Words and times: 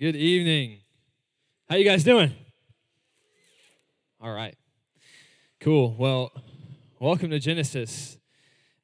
Good 0.00 0.16
evening. 0.16 0.78
How 1.68 1.76
you 1.76 1.84
guys 1.84 2.02
doing? 2.02 2.32
All 4.18 4.32
right. 4.32 4.56
Cool. 5.60 5.94
Well, 5.98 6.32
welcome 6.98 7.28
to 7.28 7.38
Genesis. 7.38 8.16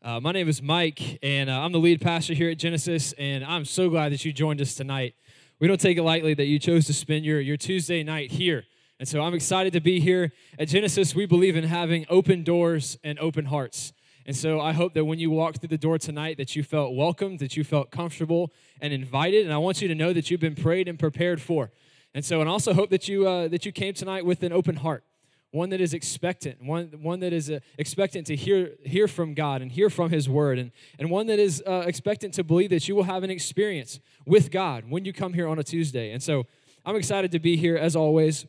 Uh, 0.02 0.20
my 0.20 0.32
name 0.32 0.46
is 0.46 0.60
Mike, 0.60 1.18
and 1.22 1.48
uh, 1.48 1.58
I'm 1.58 1.72
the 1.72 1.78
lead 1.78 2.02
pastor 2.02 2.34
here 2.34 2.50
at 2.50 2.58
Genesis, 2.58 3.14
and 3.16 3.46
I'm 3.46 3.64
so 3.64 3.88
glad 3.88 4.12
that 4.12 4.26
you 4.26 4.32
joined 4.34 4.60
us 4.60 4.74
tonight. 4.74 5.14
We 5.58 5.66
don't 5.66 5.80
take 5.80 5.96
it 5.96 6.02
lightly 6.02 6.34
that 6.34 6.44
you 6.44 6.58
chose 6.58 6.84
to 6.88 6.92
spend 6.92 7.24
your, 7.24 7.40
your 7.40 7.56
Tuesday 7.56 8.02
night 8.02 8.32
here. 8.32 8.64
And 9.00 9.08
so 9.08 9.22
I'm 9.22 9.32
excited 9.32 9.72
to 9.72 9.80
be 9.80 10.00
here. 10.00 10.34
At 10.58 10.68
Genesis, 10.68 11.14
we 11.14 11.24
believe 11.24 11.56
in 11.56 11.64
having 11.64 12.04
open 12.10 12.44
doors 12.44 12.98
and 13.02 13.18
open 13.20 13.46
hearts. 13.46 13.94
And 14.26 14.34
so 14.34 14.60
I 14.60 14.72
hope 14.72 14.92
that 14.94 15.04
when 15.04 15.20
you 15.20 15.30
walk 15.30 15.60
through 15.60 15.68
the 15.68 15.78
door 15.78 15.98
tonight 15.98 16.36
that 16.38 16.56
you 16.56 16.64
felt 16.64 16.94
welcomed, 16.94 17.38
that 17.38 17.56
you 17.56 17.62
felt 17.62 17.92
comfortable 17.92 18.52
and 18.80 18.92
invited. 18.92 19.44
And 19.44 19.54
I 19.54 19.58
want 19.58 19.80
you 19.80 19.86
to 19.86 19.94
know 19.94 20.12
that 20.12 20.30
you've 20.30 20.40
been 20.40 20.56
prayed 20.56 20.88
and 20.88 20.98
prepared 20.98 21.40
for. 21.40 21.70
And 22.12 22.24
so, 22.24 22.40
and 22.40 22.50
also 22.50 22.74
hope 22.74 22.90
that 22.90 23.06
you 23.06 23.28
uh, 23.28 23.46
that 23.48 23.64
you 23.64 23.70
came 23.70 23.94
tonight 23.94 24.26
with 24.26 24.42
an 24.42 24.52
open 24.52 24.76
heart, 24.76 25.04
one 25.52 25.68
that 25.68 25.80
is 25.80 25.94
expectant, 25.94 26.60
one 26.60 26.86
one 27.02 27.20
that 27.20 27.32
is 27.32 27.50
uh, 27.50 27.60
expectant 27.78 28.26
to 28.26 28.34
hear 28.34 28.72
hear 28.84 29.06
from 29.06 29.34
God 29.34 29.62
and 29.62 29.70
hear 29.70 29.90
from 29.90 30.10
His 30.10 30.28
Word, 30.28 30.58
and 30.58 30.72
and 30.98 31.10
one 31.10 31.26
that 31.26 31.38
is 31.38 31.62
uh, 31.66 31.84
expectant 31.86 32.34
to 32.34 32.42
believe 32.42 32.70
that 32.70 32.88
you 32.88 32.96
will 32.96 33.04
have 33.04 33.22
an 33.22 33.30
experience 33.30 34.00
with 34.26 34.50
God 34.50 34.90
when 34.90 35.04
you 35.04 35.12
come 35.12 35.34
here 35.34 35.46
on 35.46 35.58
a 35.58 35.62
Tuesday. 35.62 36.10
And 36.10 36.22
so, 36.22 36.46
I'm 36.86 36.96
excited 36.96 37.32
to 37.32 37.38
be 37.38 37.56
here 37.56 37.76
as 37.76 37.94
always. 37.94 38.46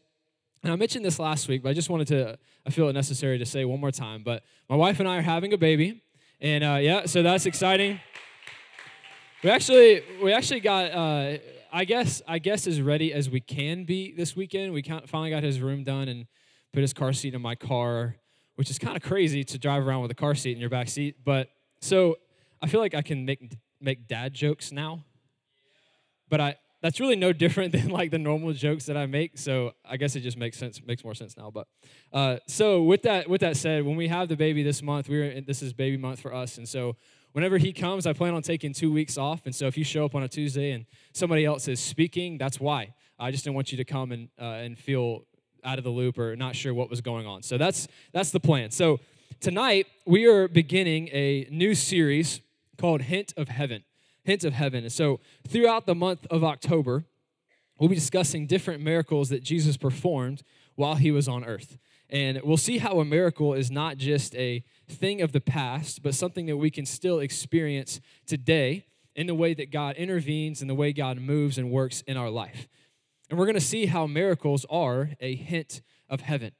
And 0.63 0.71
I 0.71 0.75
mentioned 0.75 1.05
this 1.05 1.19
last 1.19 1.47
week, 1.47 1.63
but 1.63 1.69
I 1.69 1.73
just 1.73 1.89
wanted 1.89 2.07
to, 2.07 2.37
I 2.65 2.69
feel 2.69 2.89
it 2.89 2.93
necessary 2.93 3.37
to 3.37 3.45
say 3.45 3.63
one 3.65 3.79
more 3.79 3.91
time. 3.91 4.23
But 4.23 4.43
my 4.69 4.75
wife 4.75 4.99
and 4.99 5.07
I 5.07 5.17
are 5.17 5.21
having 5.21 5.53
a 5.53 5.57
baby. 5.57 6.01
And 6.41 6.63
uh, 6.63 6.77
yeah, 6.81 7.05
so 7.05 7.23
that's 7.23 7.45
exciting. 7.45 7.99
We 9.43 9.49
actually, 9.49 10.03
we 10.21 10.33
actually 10.33 10.61
got, 10.61 10.91
uh, 10.91 11.37
I 11.71 11.85
guess, 11.85 12.21
I 12.27 12.39
guess 12.39 12.65
as 12.65 12.81
ready 12.81 13.13
as 13.13 13.29
we 13.29 13.39
can 13.39 13.83
be 13.83 14.11
this 14.11 14.35
weekend. 14.35 14.73
We 14.73 14.81
finally 14.81 15.29
got 15.29 15.43
his 15.43 15.61
room 15.61 15.83
done 15.83 16.07
and 16.07 16.25
put 16.73 16.81
his 16.81 16.93
car 16.93 17.13
seat 17.13 17.33
in 17.33 17.41
my 17.41 17.55
car, 17.55 18.15
which 18.55 18.69
is 18.69 18.79
kind 18.79 18.97
of 18.97 19.03
crazy 19.03 19.43
to 19.43 19.57
drive 19.59 19.85
around 19.85 20.01
with 20.01 20.11
a 20.11 20.15
car 20.15 20.33
seat 20.33 20.53
in 20.53 20.59
your 20.59 20.69
back 20.69 20.89
seat. 20.89 21.17
But 21.23 21.49
so 21.81 22.17
I 22.61 22.67
feel 22.67 22.79
like 22.79 22.95
I 22.95 23.01
can 23.01 23.25
make 23.25 23.55
make 23.79 24.07
dad 24.07 24.33
jokes 24.33 24.71
now. 24.71 25.03
But 26.29 26.41
I, 26.41 26.55
that's 26.81 26.99
really 26.99 27.15
no 27.15 27.33
different 27.43 27.71
than 27.71 27.89
like 27.89 28.11
the 28.11 28.19
normal 28.19 28.53
jokes 28.53 28.85
that 28.85 28.97
I 28.97 29.05
make. 29.05 29.37
So 29.37 29.73
I 29.85 29.97
guess 29.97 30.15
it 30.15 30.21
just 30.21 30.37
makes 30.37 30.57
sense, 30.57 30.81
makes 30.85 31.03
more 31.03 31.15
sense 31.15 31.37
now. 31.37 31.51
But 31.51 31.67
uh, 32.13 32.37
so 32.47 32.83
with 32.83 33.03
that, 33.03 33.29
with 33.29 33.41
that 33.41 33.57
said, 33.57 33.85
when 33.85 33.95
we 33.95 34.07
have 34.07 34.29
the 34.29 34.37
baby 34.37 34.63
this 34.63 34.81
month, 34.81 35.09
we're 35.09 35.41
this 35.41 35.61
is 35.61 35.73
baby 35.73 35.97
month 35.97 36.19
for 36.19 36.33
us, 36.33 36.57
and 36.57 36.67
so 36.67 36.95
whenever 37.37 37.59
he 37.59 37.71
comes, 37.71 38.07
I 38.07 38.13
plan 38.13 38.33
on 38.33 38.41
taking 38.41 38.73
two 38.73 38.91
weeks 38.91 39.15
off. 39.15 39.45
And 39.45 39.53
so 39.53 39.67
if 39.67 39.77
you 39.77 39.83
show 39.83 40.05
up 40.05 40.15
on 40.15 40.23
a 40.23 40.27
Tuesday 40.27 40.71
and 40.71 40.85
somebody 41.13 41.45
else 41.45 41.67
is 41.67 41.79
speaking, 41.79 42.39
that's 42.39 42.59
why. 42.59 42.95
I 43.19 43.29
just 43.29 43.43
didn't 43.43 43.55
want 43.55 43.71
you 43.71 43.77
to 43.77 43.85
come 43.85 44.11
and 44.11 44.29
uh, 44.39 44.63
and 44.63 44.77
feel 44.77 45.25
out 45.63 45.77
of 45.77 45.83
the 45.83 45.91
loop 45.91 46.17
or 46.17 46.35
not 46.35 46.55
sure 46.55 46.73
what 46.73 46.89
was 46.89 47.01
going 47.01 47.27
on. 47.27 47.43
So 47.43 47.57
that's 47.57 47.87
that's 48.11 48.31
the 48.31 48.39
plan. 48.39 48.71
So 48.71 48.99
tonight 49.39 49.87
we 50.05 50.25
are 50.25 50.47
beginning 50.47 51.09
a 51.09 51.47
new 51.51 51.75
series 51.75 52.41
called 52.77 53.01
Hint 53.01 53.33
of 53.37 53.49
Heaven 53.49 53.83
hints 54.27 54.43
of 54.43 54.51
heaven. 54.51 54.83
And 54.83 54.91
so, 54.91 55.21
throughout 55.47 55.85
the 55.85 55.95
month 55.95 56.27
of 56.29 56.43
October, 56.43 57.05
we'll 57.79 57.87
be 57.87 57.95
discussing 57.95 58.45
different 58.45 58.83
miracles 58.83 59.29
that 59.29 59.41
Jesus 59.41 59.77
performed 59.77 60.43
while 60.75 60.95
he 60.95 61.11
was 61.11 61.29
on 61.29 61.45
earth. 61.45 61.77
And 62.09 62.41
we'll 62.43 62.57
see 62.57 62.79
how 62.79 62.99
a 62.99 63.05
miracle 63.05 63.53
is 63.53 63.71
not 63.71 63.97
just 63.97 64.35
a 64.35 64.65
thing 64.89 65.21
of 65.21 65.31
the 65.31 65.39
past, 65.39 66.03
but 66.03 66.13
something 66.13 66.45
that 66.47 66.57
we 66.57 66.69
can 66.69 66.85
still 66.85 67.19
experience 67.19 68.01
today 68.25 68.85
in 69.15 69.27
the 69.27 69.33
way 69.33 69.53
that 69.53 69.71
God 69.71 69.95
intervenes 69.95 70.59
and 70.59 70.69
the 70.69 70.75
way 70.75 70.91
God 70.91 71.17
moves 71.19 71.57
and 71.57 71.71
works 71.71 72.01
in 72.01 72.17
our 72.17 72.29
life. 72.29 72.67
And 73.29 73.39
we're 73.39 73.45
going 73.45 73.55
to 73.55 73.61
see 73.61 73.85
how 73.85 74.07
miracles 74.07 74.65
are 74.69 75.11
a 75.21 75.35
hint 75.35 75.81
of 76.09 76.19
heaven, 76.19 76.51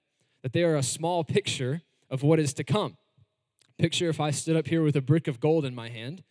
that 0.42 0.54
they 0.54 0.64
are 0.64 0.78
a 0.78 0.84
small 0.84 1.26
picture 1.26 1.81
of 2.09 2.24
what 2.24 2.40
is 2.40 2.54
to 2.54 2.64
come. 2.64 2.96
Picture 3.78 4.08
if 4.08 4.22
I 4.22 4.31
stood 4.31 4.56
up 4.56 4.68
here 4.68 4.84
with 4.84 4.96
a 4.96 5.02
brick 5.02 5.28
of 5.28 5.41
gold 5.41 5.66
in 5.66 5.75
my 5.75 5.90
hand 5.90 6.24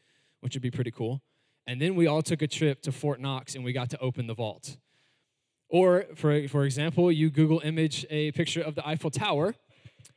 which 0.47 0.55
would 0.55 0.62
be 0.62 0.71
pretty 0.71 0.93
cool. 0.93 1.21
And 1.66 1.81
then 1.81 1.97
we 1.97 2.06
all 2.06 2.22
took 2.22 2.43
a 2.43 2.47
trip 2.47 2.82
to 2.82 2.93
Fort 2.93 3.21
Knox 3.21 3.54
and 3.54 3.65
we 3.65 3.72
got 3.72 3.91
to 3.91 4.00
open 4.00 4.27
the 4.27 4.34
vault. 4.34 4.77
Or, 5.69 6.04
for, 6.15 6.47
for 6.49 6.65
example, 6.65 7.10
you 7.10 7.28
Google 7.28 7.60
image 7.65 8.06
a 8.09 8.31
picture 8.32 8.62
of 8.62 8.77
the 8.77 8.87
Eiffel 8.87 9.10
Tower, 9.10 9.54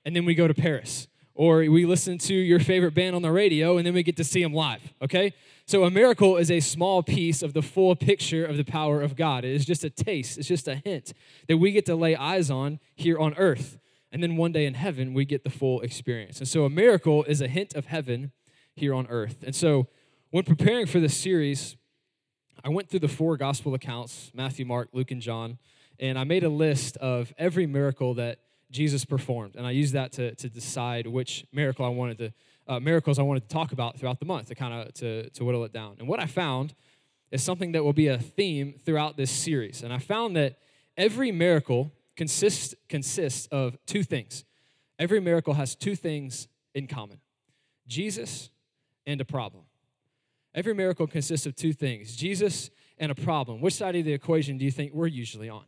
and 0.06 0.16
then 0.16 0.26
we 0.26 0.36
go 0.36 0.48
to 0.48 0.54
Paris. 0.54 1.08
Or 1.34 1.60
we 1.60 1.86
listen 1.86 2.18
to 2.20 2.34
your 2.34 2.60
favorite 2.60 2.94
band 2.94 3.16
on 3.16 3.22
the 3.22 3.32
radio, 3.32 3.78
and 3.78 3.88
then 3.88 3.94
we 3.94 4.04
get 4.04 4.18
to 4.18 4.24
see 4.24 4.44
them 4.44 4.54
live, 4.54 4.94
okay? 5.02 5.34
So 5.66 5.86
a 5.86 5.90
miracle 5.90 6.38
is 6.38 6.52
a 6.52 6.60
small 6.60 7.02
piece 7.02 7.42
of 7.42 7.54
the 7.54 7.62
full 7.62 7.96
picture 7.96 8.46
of 8.46 8.58
the 8.58 8.64
power 8.64 9.02
of 9.02 9.16
God. 9.16 9.46
It 9.46 9.56
is 9.56 9.66
just 9.66 9.84
a 9.84 9.90
taste, 9.90 10.38
it's 10.38 10.48
just 10.48 10.68
a 10.68 10.76
hint 10.76 11.14
that 11.48 11.58
we 11.58 11.72
get 11.72 11.86
to 11.88 11.96
lay 11.96 12.16
eyes 12.16 12.52
on 12.52 12.80
here 12.96 13.18
on 13.18 13.34
earth. 13.36 13.80
And 14.12 14.22
then 14.22 14.36
one 14.36 14.52
day 14.52 14.66
in 14.66 14.74
heaven, 14.74 15.14
we 15.14 15.26
get 15.26 15.44
the 15.44 15.50
full 15.50 15.82
experience. 15.82 16.40
And 16.40 16.48
so 16.48 16.66
a 16.66 16.70
miracle 16.70 17.24
is 17.24 17.42
a 17.42 17.48
hint 17.48 17.74
of 17.74 17.86
heaven 17.86 18.32
here 18.76 18.94
on 18.94 19.08
earth. 19.08 19.44
And 19.46 19.56
so 19.56 19.88
when 20.32 20.44
preparing 20.44 20.86
for 20.86 21.00
this 21.00 21.18
series, 21.18 21.76
I 22.64 22.70
went 22.70 22.90
through 22.90 23.00
the 23.00 23.08
four 23.08 23.36
gospel 23.38 23.74
accounts 23.74 24.32
Matthew, 24.34 24.66
Mark, 24.66 24.90
Luke, 24.94 25.12
and 25.12 25.22
John, 25.22 25.58
and 26.00 26.20
I 26.20 26.24
made 26.24 26.44
a 26.44 26.50
list 26.50 26.98
of 26.98 27.34
every 27.38 27.66
miracle 27.66 28.14
that 28.16 28.40
Jesus 28.70 29.06
performed. 29.06 29.56
And 29.56 29.66
I 29.66 29.72
used 29.72 29.94
that 29.94 30.12
to, 30.14 30.36
to 30.36 30.50
decide 30.50 31.08
which 31.08 31.46
miracle 31.52 31.84
I 31.84 31.90
wanted 31.90 32.18
to, 32.20 32.34
uh, 32.68 32.80
miracles 32.80 33.18
I 33.18 33.24
wanted 33.24 33.50
to 33.50 33.54
talk 33.54 33.72
about 33.72 33.98
throughout 33.98 34.20
the 34.20 34.26
month 34.26 34.50
to 34.50 34.56
kind 34.56 34.74
of 34.74 34.94
to, 34.96 35.30
to 35.32 35.44
whittle 35.44 35.66
it 35.66 35.74
down. 35.74 35.96
And 35.98 36.08
what 36.08 36.20
I 36.20 36.28
found 36.28 36.76
is 37.32 37.42
something 37.44 37.72
that 37.72 37.84
will 37.84 37.94
be 37.94 38.08
a 38.08 38.20
theme 38.20 38.76
throughout 38.86 39.18
this 39.18 39.32
series. 39.32 39.82
And 39.82 39.92
I 39.92 39.98
found 39.98 40.36
that 40.36 40.60
every 40.96 41.32
miracle 41.32 41.92
consists, 42.16 42.76
consists 42.88 43.48
of 43.48 43.78
two 43.88 44.04
things. 44.04 44.46
Every 45.00 45.20
miracle 45.20 45.56
has 45.56 45.76
two 45.76 45.96
things 45.96 46.48
in 46.76 46.86
common 46.86 47.20
Jesus 47.88 48.52
and 49.08 49.20
a 49.22 49.26
problem. 49.26 49.64
Every 50.56 50.74
miracle 50.74 51.08
consists 51.08 51.46
of 51.46 51.56
two 51.56 51.74
things 51.74 52.16
Jesus 52.16 52.70
and 52.98 53.12
a 53.12 53.16
problem. 53.16 53.62
Which 53.62 53.76
side 53.76 53.96
of 53.96 54.06
the 54.06 54.14
equation 54.14 54.58
do 54.58 54.66
you 54.66 54.72
think 54.72 54.94
we're 54.94 55.08
usually 55.08 55.50
on? 55.50 55.66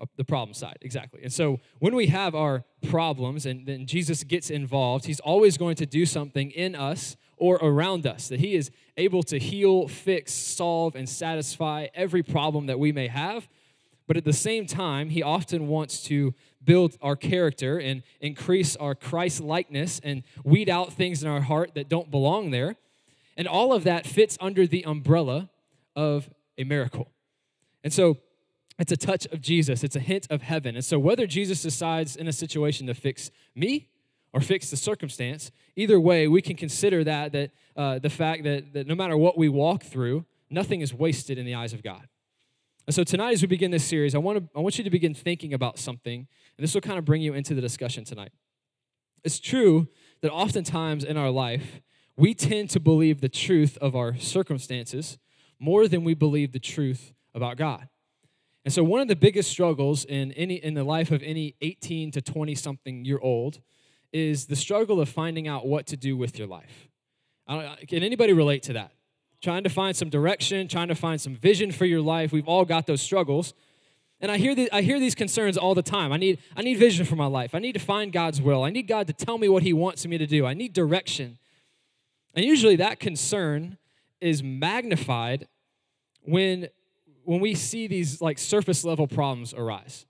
Uh, 0.00 0.06
the 0.16 0.24
problem 0.24 0.54
side, 0.54 0.78
exactly. 0.80 1.20
And 1.24 1.32
so 1.32 1.58
when 1.80 1.96
we 1.96 2.06
have 2.06 2.34
our 2.34 2.64
problems 2.88 3.46
and 3.46 3.66
then 3.66 3.86
Jesus 3.86 4.22
gets 4.22 4.48
involved, 4.48 5.06
he's 5.06 5.18
always 5.20 5.58
going 5.58 5.74
to 5.76 5.86
do 5.86 6.06
something 6.06 6.52
in 6.52 6.76
us 6.76 7.16
or 7.36 7.56
around 7.56 8.06
us 8.06 8.28
that 8.28 8.38
he 8.38 8.54
is 8.54 8.70
able 8.96 9.22
to 9.24 9.38
heal, 9.38 9.88
fix, 9.88 10.32
solve, 10.32 10.94
and 10.94 11.08
satisfy 11.08 11.88
every 11.94 12.22
problem 12.22 12.66
that 12.66 12.78
we 12.78 12.92
may 12.92 13.08
have. 13.08 13.48
But 14.06 14.16
at 14.16 14.24
the 14.24 14.32
same 14.32 14.66
time, 14.66 15.10
he 15.10 15.22
often 15.22 15.66
wants 15.66 16.02
to 16.04 16.34
build 16.64 16.96
our 17.02 17.16
character 17.16 17.78
and 17.78 18.02
increase 18.20 18.76
our 18.76 18.94
Christ 18.94 19.40
likeness 19.40 20.00
and 20.02 20.22
weed 20.44 20.68
out 20.68 20.92
things 20.92 21.22
in 21.22 21.28
our 21.28 21.40
heart 21.40 21.74
that 21.74 21.88
don't 21.88 22.10
belong 22.10 22.50
there 22.50 22.76
and 23.38 23.48
all 23.48 23.72
of 23.72 23.84
that 23.84 24.06
fits 24.06 24.36
under 24.40 24.66
the 24.66 24.84
umbrella 24.84 25.48
of 25.96 26.28
a 26.58 26.64
miracle. 26.64 27.12
And 27.82 27.92
so 27.92 28.18
it's 28.78 28.92
a 28.92 28.96
touch 28.96 29.26
of 29.26 29.40
Jesus, 29.40 29.82
it's 29.82 29.96
a 29.96 30.00
hint 30.00 30.26
of 30.28 30.42
heaven. 30.42 30.74
And 30.74 30.84
so 30.84 30.98
whether 30.98 31.26
Jesus 31.26 31.62
decides 31.62 32.16
in 32.16 32.28
a 32.28 32.32
situation 32.32 32.86
to 32.88 32.94
fix 32.94 33.30
me 33.54 33.88
or 34.32 34.40
fix 34.40 34.70
the 34.70 34.76
circumstance, 34.76 35.50
either 35.76 35.98
way, 35.98 36.28
we 36.28 36.42
can 36.42 36.56
consider 36.56 37.02
that, 37.04 37.32
that 37.32 37.50
uh, 37.76 37.98
the 37.98 38.10
fact 38.10 38.44
that, 38.44 38.74
that 38.74 38.86
no 38.86 38.94
matter 38.94 39.16
what 39.16 39.38
we 39.38 39.48
walk 39.48 39.84
through, 39.84 40.26
nothing 40.50 40.80
is 40.80 40.92
wasted 40.92 41.38
in 41.38 41.46
the 41.46 41.54
eyes 41.54 41.72
of 41.72 41.82
God. 41.82 42.08
And 42.86 42.94
so 42.94 43.04
tonight, 43.04 43.34
as 43.34 43.42
we 43.42 43.48
begin 43.48 43.70
this 43.70 43.84
series, 43.84 44.14
I 44.14 44.18
want, 44.18 44.38
to, 44.38 44.58
I 44.58 44.60
want 44.60 44.78
you 44.78 44.84
to 44.84 44.90
begin 44.90 45.14
thinking 45.14 45.52
about 45.54 45.78
something, 45.78 46.26
and 46.56 46.64
this 46.64 46.74
will 46.74 46.80
kind 46.80 46.98
of 46.98 47.04
bring 47.04 47.22
you 47.22 47.34
into 47.34 47.54
the 47.54 47.60
discussion 47.60 48.04
tonight. 48.04 48.32
It's 49.24 49.38
true 49.38 49.88
that 50.22 50.32
oftentimes 50.32 51.04
in 51.04 51.16
our 51.16 51.30
life, 51.30 51.80
we 52.18 52.34
tend 52.34 52.68
to 52.70 52.80
believe 52.80 53.20
the 53.20 53.28
truth 53.28 53.78
of 53.80 53.94
our 53.94 54.16
circumstances 54.16 55.18
more 55.60 55.86
than 55.86 56.02
we 56.02 56.14
believe 56.14 56.52
the 56.52 56.58
truth 56.58 57.12
about 57.32 57.56
God. 57.56 57.88
And 58.64 58.74
so 58.74 58.82
one 58.82 59.00
of 59.00 59.06
the 59.06 59.16
biggest 59.16 59.48
struggles 59.50 60.04
in 60.04 60.32
any 60.32 60.56
in 60.56 60.74
the 60.74 60.82
life 60.82 61.12
of 61.12 61.22
any 61.22 61.54
18 61.62 62.10
to 62.10 62.20
20 62.20 62.54
something 62.56 63.04
year 63.04 63.20
old 63.22 63.60
is 64.12 64.46
the 64.46 64.56
struggle 64.56 65.00
of 65.00 65.08
finding 65.08 65.46
out 65.46 65.66
what 65.66 65.86
to 65.86 65.96
do 65.96 66.16
with 66.16 66.38
your 66.38 66.48
life. 66.48 66.88
can 67.46 68.02
anybody 68.02 68.32
relate 68.32 68.64
to 68.64 68.72
that? 68.72 68.90
Trying 69.40 69.62
to 69.62 69.70
find 69.70 69.96
some 69.96 70.10
direction, 70.10 70.66
trying 70.66 70.88
to 70.88 70.96
find 70.96 71.20
some 71.20 71.36
vision 71.36 71.70
for 71.70 71.84
your 71.84 72.00
life. 72.00 72.32
We've 72.32 72.48
all 72.48 72.64
got 72.64 72.88
those 72.88 73.00
struggles. 73.00 73.54
And 74.20 74.32
I 74.32 74.38
hear, 74.38 74.56
the, 74.56 74.68
I 74.72 74.82
hear 74.82 74.98
these 74.98 75.14
concerns 75.14 75.56
all 75.56 75.76
the 75.76 75.82
time. 75.82 76.12
I 76.12 76.16
need, 76.16 76.40
I 76.56 76.62
need 76.62 76.78
vision 76.78 77.06
for 77.06 77.14
my 77.14 77.26
life. 77.26 77.54
I 77.54 77.60
need 77.60 77.74
to 77.74 77.78
find 77.78 78.12
God's 78.12 78.42
will. 78.42 78.64
I 78.64 78.70
need 78.70 78.88
God 78.88 79.06
to 79.06 79.12
tell 79.12 79.38
me 79.38 79.48
what 79.48 79.62
He 79.62 79.72
wants 79.72 80.04
me 80.04 80.18
to 80.18 80.26
do. 80.26 80.44
I 80.44 80.54
need 80.54 80.72
direction. 80.72 81.38
And 82.34 82.44
usually 82.44 82.76
that 82.76 83.00
concern 83.00 83.78
is 84.20 84.42
magnified 84.42 85.48
when 86.22 86.68
when 87.24 87.40
we 87.40 87.54
see 87.54 87.86
these 87.86 88.22
like 88.22 88.38
surface 88.38 88.84
level 88.84 89.06
problems 89.06 89.52
arise. 89.52 90.06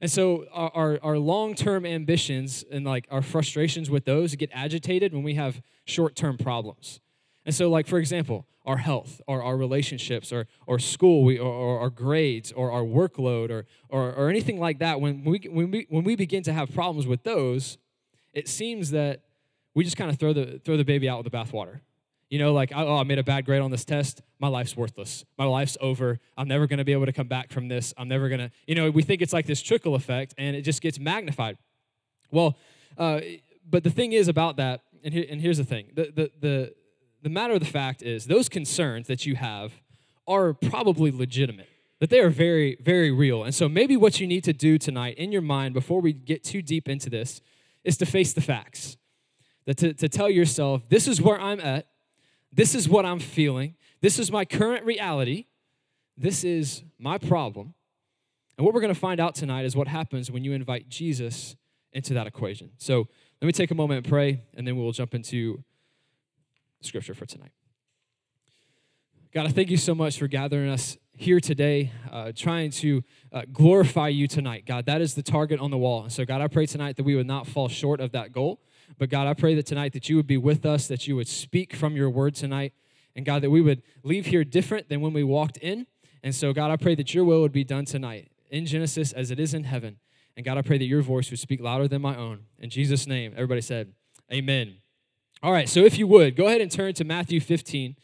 And 0.00 0.08
so 0.10 0.46
our, 0.52 0.70
our, 0.72 0.98
our 1.02 1.18
long-term 1.18 1.84
ambitions 1.84 2.64
and 2.70 2.84
like 2.84 3.08
our 3.10 3.22
frustrations 3.22 3.90
with 3.90 4.04
those 4.04 4.36
get 4.36 4.50
agitated 4.52 5.12
when 5.12 5.24
we 5.24 5.34
have 5.34 5.60
short-term 5.84 6.38
problems. 6.38 7.00
And 7.44 7.52
so, 7.54 7.68
like, 7.68 7.88
for 7.88 7.98
example, 7.98 8.46
our 8.64 8.76
health 8.76 9.20
or 9.26 9.42
our 9.42 9.56
relationships 9.56 10.32
or, 10.32 10.46
or 10.66 10.78
school 10.78 11.24
we, 11.24 11.38
or, 11.38 11.52
or 11.52 11.80
our 11.80 11.90
grades 11.90 12.52
or 12.52 12.70
our 12.70 12.82
workload 12.82 13.50
or, 13.50 13.66
or, 13.88 14.12
or 14.12 14.28
anything 14.28 14.60
like 14.60 14.78
that, 14.78 15.00
when 15.00 15.24
we, 15.24 15.40
when, 15.50 15.70
we, 15.70 15.86
when 15.90 16.04
we 16.04 16.14
begin 16.14 16.42
to 16.44 16.52
have 16.52 16.72
problems 16.72 17.06
with 17.06 17.24
those, 17.24 17.78
it 18.32 18.48
seems 18.48 18.90
that 18.92 19.22
we 19.74 19.84
just 19.84 19.96
kind 19.96 20.10
of 20.10 20.18
throw 20.18 20.32
the, 20.32 20.60
throw 20.64 20.76
the 20.76 20.84
baby 20.84 21.08
out 21.08 21.22
with 21.22 21.30
the 21.30 21.36
bathwater. 21.36 21.80
You 22.28 22.38
know, 22.38 22.52
like, 22.52 22.70
oh, 22.74 22.96
I 22.96 23.02
made 23.02 23.18
a 23.18 23.24
bad 23.24 23.44
grade 23.44 23.60
on 23.60 23.72
this 23.72 23.84
test. 23.84 24.22
My 24.38 24.46
life's 24.46 24.76
worthless. 24.76 25.24
My 25.36 25.46
life's 25.46 25.76
over. 25.80 26.20
I'm 26.36 26.46
never 26.46 26.68
going 26.68 26.78
to 26.78 26.84
be 26.84 26.92
able 26.92 27.06
to 27.06 27.12
come 27.12 27.26
back 27.26 27.50
from 27.50 27.66
this. 27.66 27.92
I'm 27.98 28.06
never 28.06 28.28
going 28.28 28.38
to, 28.38 28.50
you 28.68 28.76
know, 28.76 28.88
we 28.90 29.02
think 29.02 29.20
it's 29.20 29.32
like 29.32 29.46
this 29.46 29.60
trickle 29.60 29.96
effect 29.96 30.34
and 30.38 30.54
it 30.54 30.62
just 30.62 30.80
gets 30.80 31.00
magnified. 31.00 31.58
Well, 32.30 32.56
uh, 32.96 33.20
but 33.68 33.82
the 33.82 33.90
thing 33.90 34.12
is 34.12 34.28
about 34.28 34.56
that, 34.58 34.82
and, 35.02 35.12
here, 35.12 35.26
and 35.28 35.40
here's 35.40 35.58
the 35.58 35.64
thing 35.64 35.88
the, 35.94 36.12
the, 36.14 36.30
the, 36.40 36.74
the 37.22 37.30
matter 37.30 37.54
of 37.54 37.60
the 37.60 37.66
fact 37.66 38.02
is, 38.02 38.26
those 38.26 38.48
concerns 38.48 39.08
that 39.08 39.26
you 39.26 39.34
have 39.34 39.72
are 40.26 40.54
probably 40.54 41.10
legitimate, 41.10 41.68
that 41.98 42.10
they 42.10 42.20
are 42.20 42.30
very, 42.30 42.76
very 42.80 43.10
real. 43.10 43.42
And 43.42 43.54
so 43.54 43.68
maybe 43.68 43.96
what 43.96 44.20
you 44.20 44.26
need 44.26 44.44
to 44.44 44.52
do 44.52 44.78
tonight 44.78 45.18
in 45.18 45.32
your 45.32 45.42
mind 45.42 45.74
before 45.74 46.00
we 46.00 46.12
get 46.12 46.44
too 46.44 46.62
deep 46.62 46.88
into 46.88 47.10
this 47.10 47.40
is 47.82 47.96
to 47.98 48.06
face 48.06 48.32
the 48.32 48.40
facts. 48.40 48.96
To, 49.76 49.94
to 49.94 50.08
tell 50.08 50.28
yourself, 50.28 50.88
this 50.88 51.06
is 51.06 51.20
where 51.20 51.40
I'm 51.40 51.60
at, 51.60 51.86
this 52.52 52.74
is 52.74 52.88
what 52.88 53.04
I'm 53.04 53.20
feeling, 53.20 53.76
this 54.00 54.18
is 54.18 54.32
my 54.32 54.44
current 54.44 54.84
reality, 54.84 55.46
this 56.16 56.44
is 56.44 56.82
my 56.98 57.18
problem. 57.18 57.74
And 58.56 58.64
what 58.64 58.74
we're 58.74 58.80
going 58.80 58.94
to 58.94 58.98
find 59.00 59.20
out 59.20 59.34
tonight 59.34 59.64
is 59.64 59.76
what 59.76 59.88
happens 59.88 60.30
when 60.30 60.44
you 60.44 60.52
invite 60.52 60.88
Jesus 60.88 61.56
into 61.92 62.14
that 62.14 62.26
equation. 62.26 62.70
So 62.78 63.08
let 63.40 63.46
me 63.46 63.52
take 63.52 63.70
a 63.70 63.74
moment 63.74 63.98
and 63.98 64.08
pray, 64.08 64.42
and 64.54 64.66
then 64.66 64.76
we'll 64.76 64.92
jump 64.92 65.14
into 65.14 65.62
scripture 66.82 67.14
for 67.14 67.26
tonight. 67.26 67.52
God, 69.32 69.46
I 69.46 69.50
thank 69.50 69.70
you 69.70 69.76
so 69.76 69.94
much 69.94 70.18
for 70.18 70.26
gathering 70.26 70.68
us 70.68 70.98
here 71.16 71.38
today, 71.38 71.92
uh, 72.10 72.32
trying 72.34 72.70
to 72.70 73.04
uh, 73.32 73.42
glorify 73.52 74.08
you 74.08 74.26
tonight. 74.26 74.66
God, 74.66 74.86
that 74.86 75.00
is 75.00 75.14
the 75.14 75.22
target 75.22 75.60
on 75.60 75.70
the 75.70 75.78
wall. 75.78 76.02
And 76.02 76.12
so, 76.12 76.24
God, 76.24 76.40
I 76.40 76.48
pray 76.48 76.66
tonight 76.66 76.96
that 76.96 77.04
we 77.04 77.14
would 77.14 77.26
not 77.26 77.46
fall 77.46 77.68
short 77.68 78.00
of 78.00 78.12
that 78.12 78.32
goal. 78.32 78.60
But, 78.98 79.10
God, 79.10 79.26
I 79.26 79.34
pray 79.34 79.54
that 79.54 79.66
tonight 79.66 79.92
that 79.92 80.08
you 80.08 80.16
would 80.16 80.26
be 80.26 80.36
with 80.36 80.66
us, 80.66 80.88
that 80.88 81.06
you 81.06 81.16
would 81.16 81.28
speak 81.28 81.74
from 81.74 81.96
your 81.96 82.10
word 82.10 82.34
tonight. 82.34 82.72
And, 83.16 83.24
God, 83.24 83.42
that 83.42 83.50
we 83.50 83.60
would 83.60 83.82
leave 84.02 84.26
here 84.26 84.44
different 84.44 84.88
than 84.88 85.00
when 85.00 85.12
we 85.12 85.24
walked 85.24 85.56
in. 85.58 85.86
And 86.22 86.34
so, 86.34 86.52
God, 86.52 86.70
I 86.70 86.76
pray 86.76 86.94
that 86.94 87.14
your 87.14 87.24
will 87.24 87.40
would 87.40 87.52
be 87.52 87.64
done 87.64 87.84
tonight 87.84 88.30
in 88.50 88.66
Genesis 88.66 89.12
as 89.12 89.30
it 89.30 89.40
is 89.40 89.54
in 89.54 89.64
heaven. 89.64 89.98
And, 90.36 90.44
God, 90.44 90.58
I 90.58 90.62
pray 90.62 90.78
that 90.78 90.84
your 90.84 91.02
voice 91.02 91.30
would 91.30 91.40
speak 91.40 91.60
louder 91.60 91.88
than 91.88 92.02
my 92.02 92.16
own. 92.16 92.40
In 92.58 92.70
Jesus' 92.70 93.06
name, 93.06 93.32
everybody 93.34 93.60
said, 93.60 93.92
Amen. 94.32 94.76
All 95.42 95.52
right, 95.52 95.68
so 95.68 95.80
if 95.80 95.98
you 95.98 96.06
would, 96.06 96.36
go 96.36 96.46
ahead 96.46 96.60
and 96.60 96.70
turn 96.70 96.92
to 96.94 97.04
Matthew 97.04 97.40
15. 97.40 97.96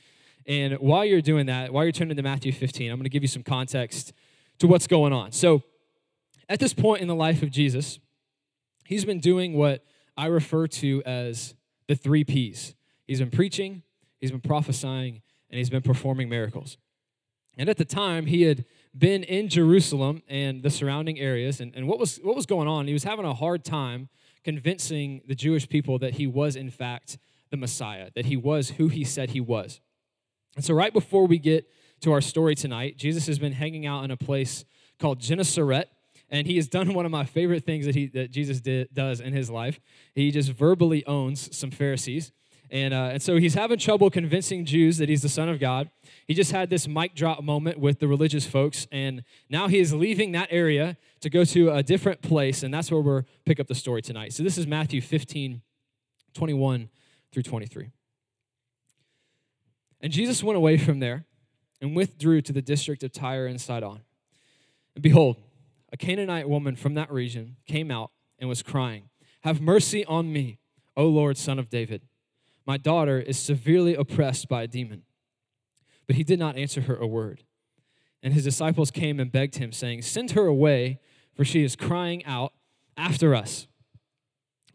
And 0.47 0.75
while 0.75 1.05
you're 1.05 1.21
doing 1.21 1.47
that, 1.47 1.73
while 1.73 1.85
you're 1.85 1.93
turning 1.93 2.17
to 2.17 2.23
Matthew 2.23 2.50
15, 2.50 2.91
I'm 2.91 2.97
going 2.97 3.05
to 3.05 3.11
give 3.11 3.23
you 3.23 3.29
some 3.29 3.43
context 3.43 4.12
to 4.59 4.67
what's 4.67 4.87
going 4.87 5.12
on. 5.12 5.33
So, 5.33 5.62
at 6.49 6.61
this 6.61 6.73
point 6.73 7.03
in 7.03 7.09
the 7.09 7.15
life 7.15 7.43
of 7.43 7.50
Jesus, 7.50 7.99
he's 8.87 9.05
been 9.05 9.21
doing 9.21 9.55
what 9.55 9.85
I 10.17 10.27
refer 10.27 10.67
to 10.67 11.03
as 11.05 11.55
the 11.89 11.95
three 11.95 12.25
P's. 12.25 12.75
He's 13.07 13.21
been 13.21 13.31
preaching, 13.31 13.83
he's 14.19 14.31
been 14.31 14.41
prophesying, 14.41 15.23
and 15.51 15.59
he's 15.59 15.71
been 15.71 15.83
performing 15.83 16.29
miracles. 16.29 16.79
And 17.59 17.69
at 17.69 17.77
the 17.77 17.85
time, 17.85 18.27
he 18.27 18.43
had 18.43 18.65
been 18.97 19.23
in 19.23 19.49
Jerusalem 19.49 20.23
and 20.29 20.63
the 20.63 20.71
surrounding 20.71 21.19
areas. 21.19 21.61
And, 21.61 21.75
and 21.75 21.89
what, 21.89 21.99
was, 21.99 22.19
what 22.19 22.37
was 22.37 22.47
going 22.47 22.69
on? 22.69 22.87
He 22.87 22.93
was 22.93 23.05
having 23.05 23.25
a 23.25 23.35
hard 23.35 23.65
time 23.65 24.09
convincing 24.45 25.23
the 25.27 25.35
Jewish 25.35 25.69
people 25.69 25.99
that 25.99 26.15
he 26.15 26.27
was, 26.27 26.57
in 26.57 26.71
fact, 26.71 27.19
the 27.51 27.57
Messiah, 27.57 28.11
that 28.15 28.27
he 28.27 28.37
was 28.37 28.71
who 28.71 28.89
he 28.89 29.05
said 29.05 29.31
he 29.31 29.41
was. 29.41 29.81
And 30.55 30.65
so, 30.65 30.75
right 30.75 30.93
before 30.93 31.27
we 31.27 31.39
get 31.39 31.69
to 32.01 32.12
our 32.12 32.21
story 32.21 32.55
tonight, 32.55 32.97
Jesus 32.97 33.27
has 33.27 33.39
been 33.39 33.53
hanging 33.53 33.87
out 33.87 34.05
in 34.05 34.11
a 34.11 34.17
place 34.17 34.65
called 34.99 35.21
Gennesaret, 35.21 35.89
and 36.31 36.46
he 36.46 36.56
has 36.56 36.69
done 36.69 36.94
one 36.94 37.05
of 37.05 37.12
my 37.12 37.25
favorite 37.25 37.64
things 37.64 37.87
that, 37.87 37.94
he, 37.94 38.06
that 38.08 38.31
Jesus 38.31 38.61
did, 38.61 38.88
does 38.93 39.20
in 39.20 39.32
his 39.32 39.50
life. 39.50 39.81
He 40.14 40.31
just 40.31 40.50
verbally 40.52 41.05
owns 41.06 41.56
some 41.56 41.70
Pharisees. 41.70 42.32
And, 42.70 42.93
uh, 42.93 43.11
and 43.12 43.23
so 43.23 43.37
he's 43.37 43.55
having 43.55 43.78
trouble 43.78 44.11
convincing 44.11 44.64
Jews 44.64 44.99
that 44.99 45.08
he's 45.08 45.23
the 45.23 45.28
Son 45.28 45.49
of 45.49 45.61
God. 45.61 45.88
He 46.26 46.34
just 46.34 46.50
had 46.50 46.69
this 46.69 46.88
mic 46.88 47.14
drop 47.14 47.43
moment 47.43 47.78
with 47.78 48.00
the 48.00 48.08
religious 48.08 48.44
folks, 48.44 48.88
and 48.90 49.23
now 49.49 49.69
he 49.69 49.78
is 49.78 49.94
leaving 49.94 50.32
that 50.32 50.49
area 50.50 50.96
to 51.20 51.31
go 51.31 51.44
to 51.44 51.70
a 51.70 51.82
different 51.82 52.23
place, 52.23 52.64
and 52.64 52.75
that's 52.75 52.90
where 52.90 53.00
we'll 53.00 53.25
pick 53.44 53.61
up 53.61 53.69
the 53.69 53.75
story 53.75 54.02
tonight. 54.02 54.32
So 54.32 54.43
this 54.43 54.58
is 54.58 54.67
Matthew 54.67 55.00
15, 55.00 55.62
21 56.34 56.88
through 57.32 57.43
23. 57.44 57.90
And 60.00 60.12
Jesus 60.12 60.43
went 60.43 60.56
away 60.56 60.76
from 60.76 60.99
there 60.99 61.25
and 61.81 61.94
withdrew 61.94 62.43
to 62.43 62.52
the 62.52 62.62
district 62.62 63.02
of 63.05 63.12
Tyre 63.12 63.46
and 63.46 63.61
Sidon. 63.61 64.00
And 64.94 65.02
behold, 65.02 65.37
a 65.93 65.97
Canaanite 65.97 66.49
woman 66.49 66.77
from 66.77 66.94
that 66.94 67.11
region 67.11 67.56
came 67.67 67.91
out 67.91 68.11
and 68.38 68.49
was 68.49 68.62
crying, 68.62 69.09
Have 69.43 69.61
mercy 69.61 70.05
on 70.06 70.33
me, 70.33 70.59
O 70.97 71.06
Lord, 71.06 71.37
son 71.37 71.59
of 71.59 71.69
David. 71.69 72.03
My 72.67 72.77
daughter 72.77 73.21
is 73.21 73.38
severely 73.38 73.94
oppressed 73.94 74.49
by 74.49 74.65
a 74.65 74.67
demon. 74.67 75.03
But 76.06 76.17
he 76.17 76.25
did 76.25 76.38
not 76.38 76.56
answer 76.56 76.83
her 76.83 76.97
a 76.97 77.06
word. 77.06 77.44
And 78.23 78.35
his 78.35 78.44
disciples 78.44 78.91
came 78.91 79.21
and 79.21 79.31
begged 79.31 79.56
him, 79.56 79.73
saying, 79.73 80.03
Send 80.03 80.33
her 80.33 80.47
away, 80.47 81.00
for 81.35 81.44
she 81.44 81.62
is 81.62 81.77
crying 81.77 82.25
out 82.25 82.53
after 82.97 83.35
us. 83.35 83.67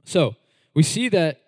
So 0.06 0.36
we 0.74 0.84
see 0.84 1.10
that 1.10 1.42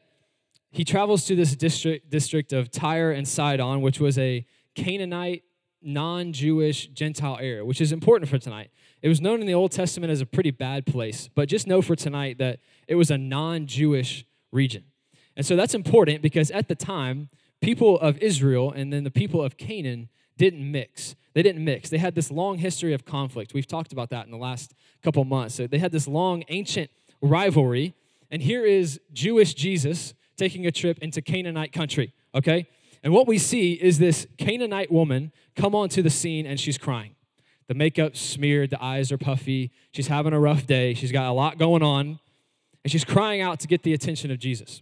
he 0.72 0.84
travels 0.84 1.26
to 1.26 1.36
this 1.36 1.56
district, 1.56 2.10
district 2.10 2.52
of 2.52 2.72
Tyre 2.72 3.12
and 3.12 3.28
Sidon, 3.28 3.82
which 3.82 4.00
was 4.00 4.18
a 4.18 4.46
Canaanite, 4.76 5.44
non 5.84 6.34
Jewish, 6.34 6.88
Gentile 6.88 7.38
area, 7.40 7.66
which 7.66 7.82
is 7.82 7.92
important 7.92 8.30
for 8.30 8.38
tonight. 8.38 8.72
It 9.02 9.10
was 9.10 9.22
known 9.22 9.42
in 9.42 9.48
the 9.48 9.54
Old 9.54 9.72
Testament 9.72 10.12
as 10.12 10.22
a 10.22 10.26
pretty 10.26 10.52
bad 10.52 10.86
place, 10.86 11.30
but 11.36 11.50
just 11.50 11.68
know 11.68 11.82
for 11.82 11.96
tonight 11.96 12.38
that 12.38 12.60
it 12.88 12.96
was 12.96 13.12
a 13.12 13.18
non 13.18 13.68
Jewish 13.68 14.26
region. 14.52 14.86
And 15.36 15.46
so 15.46 15.56
that's 15.56 15.74
important 15.74 16.22
because 16.22 16.52
at 16.52 16.68
the 16.68 16.76
time, 16.76 17.30
people 17.62 18.00
of 18.00 18.18
Israel 18.20 18.72
and 18.72 18.94
then 18.94 19.04
the 19.04 19.12
people 19.12 19.42
of 19.42 19.58
Canaan 19.58 20.10
didn't 20.38 20.70
mix. 20.72 21.16
They 21.34 21.42
didn't 21.42 21.64
mix. 21.64 21.90
They 21.90 21.98
had 21.98 22.16
this 22.16 22.30
long 22.30 22.60
history 22.60 22.94
of 22.94 23.06
conflict. 23.06 23.54
We've 23.54 23.68
talked 23.68 23.92
about 23.92 24.10
that 24.12 24.26
in 24.26 24.32
the 24.32 24.38
last 24.38 24.74
couple 25.02 25.24
months. 25.26 25.56
So 25.56 25.68
they 25.68 25.80
had 25.80 25.92
this 25.92 26.08
long 26.08 26.44
ancient 26.50 26.92
rivalry. 27.22 27.96
And 28.30 28.42
here 28.42 28.66
is 28.66 29.00
Jewish 29.12 29.54
Jesus 29.54 30.14
taking 30.38 30.66
a 30.66 30.72
trip 30.72 31.00
into 31.00 31.22
Canaanite 31.22 31.72
country, 31.72 32.14
okay? 32.36 32.68
And 33.04 33.14
what 33.14 33.28
we 33.28 33.38
see 33.38 33.74
is 33.74 34.00
this 34.00 34.26
Canaanite 34.38 34.92
woman 34.92 35.32
come 35.56 35.76
onto 35.76 36.02
the 36.02 36.10
scene 36.10 36.46
and 36.46 36.60
she's 36.60 36.78
crying. 36.78 37.16
The 37.68 37.74
makeup's 37.74 38.20
smeared, 38.20 38.70
the 38.70 38.84
eyes 38.84 39.12
are 39.12 39.18
puffy, 39.18 39.72
she's 39.92 40.08
having 40.08 40.34
a 40.34 40.40
rough 40.40 40.66
day, 40.66 40.94
she's 40.94 41.12
got 41.12 41.30
a 41.30 41.34
lot 41.34 41.58
going 41.58 41.84
on, 41.84 42.20
and 42.84 42.92
she's 42.92 43.06
crying 43.06 43.42
out 43.42 43.60
to 43.62 43.68
get 43.68 43.84
the 43.84 43.94
attention 43.94 44.32
of 44.32 44.40
Jesus. 44.40 44.82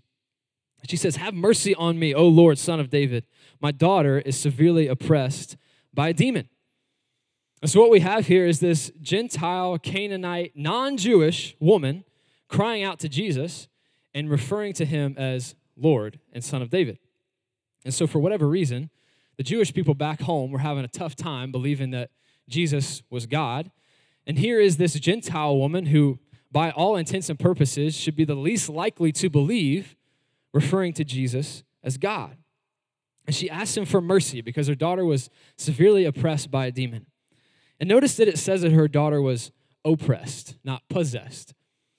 She 0.87 0.97
says, 0.97 1.17
Have 1.17 1.33
mercy 1.33 1.75
on 1.75 1.99
me, 1.99 2.13
O 2.13 2.27
Lord, 2.27 2.57
son 2.57 2.79
of 2.79 2.89
David. 2.89 3.25
My 3.59 3.71
daughter 3.71 4.19
is 4.19 4.35
severely 4.37 4.87
oppressed 4.87 5.57
by 5.93 6.09
a 6.09 6.13
demon. 6.13 6.49
And 7.61 7.69
so, 7.69 7.79
what 7.79 7.91
we 7.91 7.99
have 7.99 8.25
here 8.25 8.47
is 8.47 8.59
this 8.59 8.91
Gentile, 9.01 9.77
Canaanite, 9.77 10.53
non 10.55 10.97
Jewish 10.97 11.55
woman 11.59 12.03
crying 12.47 12.83
out 12.83 12.99
to 12.99 13.09
Jesus 13.09 13.67
and 14.13 14.29
referring 14.29 14.73
to 14.73 14.85
him 14.85 15.15
as 15.17 15.53
Lord 15.77 16.19
and 16.33 16.43
Son 16.43 16.63
of 16.63 16.71
David. 16.71 16.97
And 17.83 17.93
so, 17.93 18.07
for 18.07 18.19
whatever 18.19 18.47
reason, 18.47 18.89
the 19.38 19.43
Jewish 19.43 19.73
people 19.73 19.95
back 19.95 20.21
home 20.21 20.51
were 20.51 20.59
having 20.59 20.83
a 20.83 20.89
tough 20.89 21.15
time 21.15 21.51
believing 21.51 21.91
that 21.91 22.11
Jesus 22.47 23.01
was 23.09 23.25
God. 23.25 23.71
And 24.27 24.38
here 24.38 24.59
is 24.59 24.77
this 24.77 24.93
Gentile 24.95 25.57
woman 25.57 25.88
who, 25.88 26.19
by 26.51 26.71
all 26.71 26.95
intents 26.95 27.29
and 27.29 27.39
purposes, 27.39 27.95
should 27.95 28.15
be 28.15 28.25
the 28.25 28.35
least 28.35 28.69
likely 28.69 29.11
to 29.13 29.29
believe 29.29 29.95
referring 30.53 30.93
to 30.93 31.03
Jesus 31.03 31.63
as 31.83 31.97
God. 31.97 32.38
And 33.25 33.35
she 33.35 33.50
asked 33.50 33.77
him 33.77 33.85
for 33.85 34.01
mercy 34.01 34.41
because 34.41 34.67
her 34.67 34.75
daughter 34.75 35.05
was 35.05 35.29
severely 35.57 36.05
oppressed 36.05 36.51
by 36.51 36.65
a 36.65 36.71
demon. 36.71 37.05
And 37.79 37.88
notice 37.88 38.15
that 38.17 38.27
it 38.27 38.38
says 38.38 38.61
that 38.61 38.73
her 38.73 38.88
daughter 38.88 39.21
was 39.21 39.51
oppressed, 39.83 40.55
not 40.63 40.88
possessed. 40.89 41.53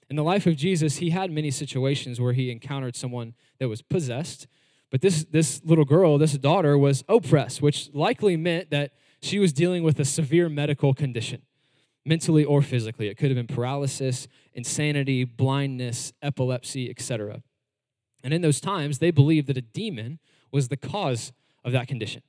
In 0.08 0.16
the 0.16 0.22
life 0.22 0.46
of 0.46 0.56
Jesus, 0.56 0.98
he 0.98 1.10
had 1.10 1.30
many 1.30 1.50
situations 1.50 2.20
where 2.20 2.34
he 2.34 2.50
encountered 2.50 2.94
someone 2.94 3.34
that 3.58 3.68
was 3.68 3.82
possessed. 3.82 4.46
But 4.92 5.00
this, 5.00 5.24
this 5.24 5.62
little 5.64 5.86
girl, 5.86 6.18
this 6.18 6.34
daughter, 6.34 6.76
was 6.76 7.02
oppressed, 7.08 7.62
which 7.62 7.88
likely 7.94 8.36
meant 8.36 8.70
that 8.70 8.92
she 9.22 9.38
was 9.38 9.52
dealing 9.52 9.82
with 9.82 9.98
a 9.98 10.04
severe 10.04 10.50
medical 10.50 10.92
condition, 10.92 11.40
mentally 12.04 12.44
or 12.44 12.60
physically. 12.60 13.08
It 13.08 13.16
could 13.16 13.30
have 13.30 13.36
been 13.36 13.52
paralysis, 13.52 14.28
insanity, 14.52 15.24
blindness, 15.24 16.12
epilepsy, 16.20 16.90
etc. 16.90 17.42
And 18.22 18.34
in 18.34 18.42
those 18.42 18.60
times, 18.60 18.98
they 18.98 19.10
believed 19.10 19.46
that 19.46 19.56
a 19.56 19.62
demon 19.62 20.18
was 20.50 20.68
the 20.68 20.76
cause 20.76 21.32
of 21.64 21.72
that 21.72 21.88
condition. 21.88 22.22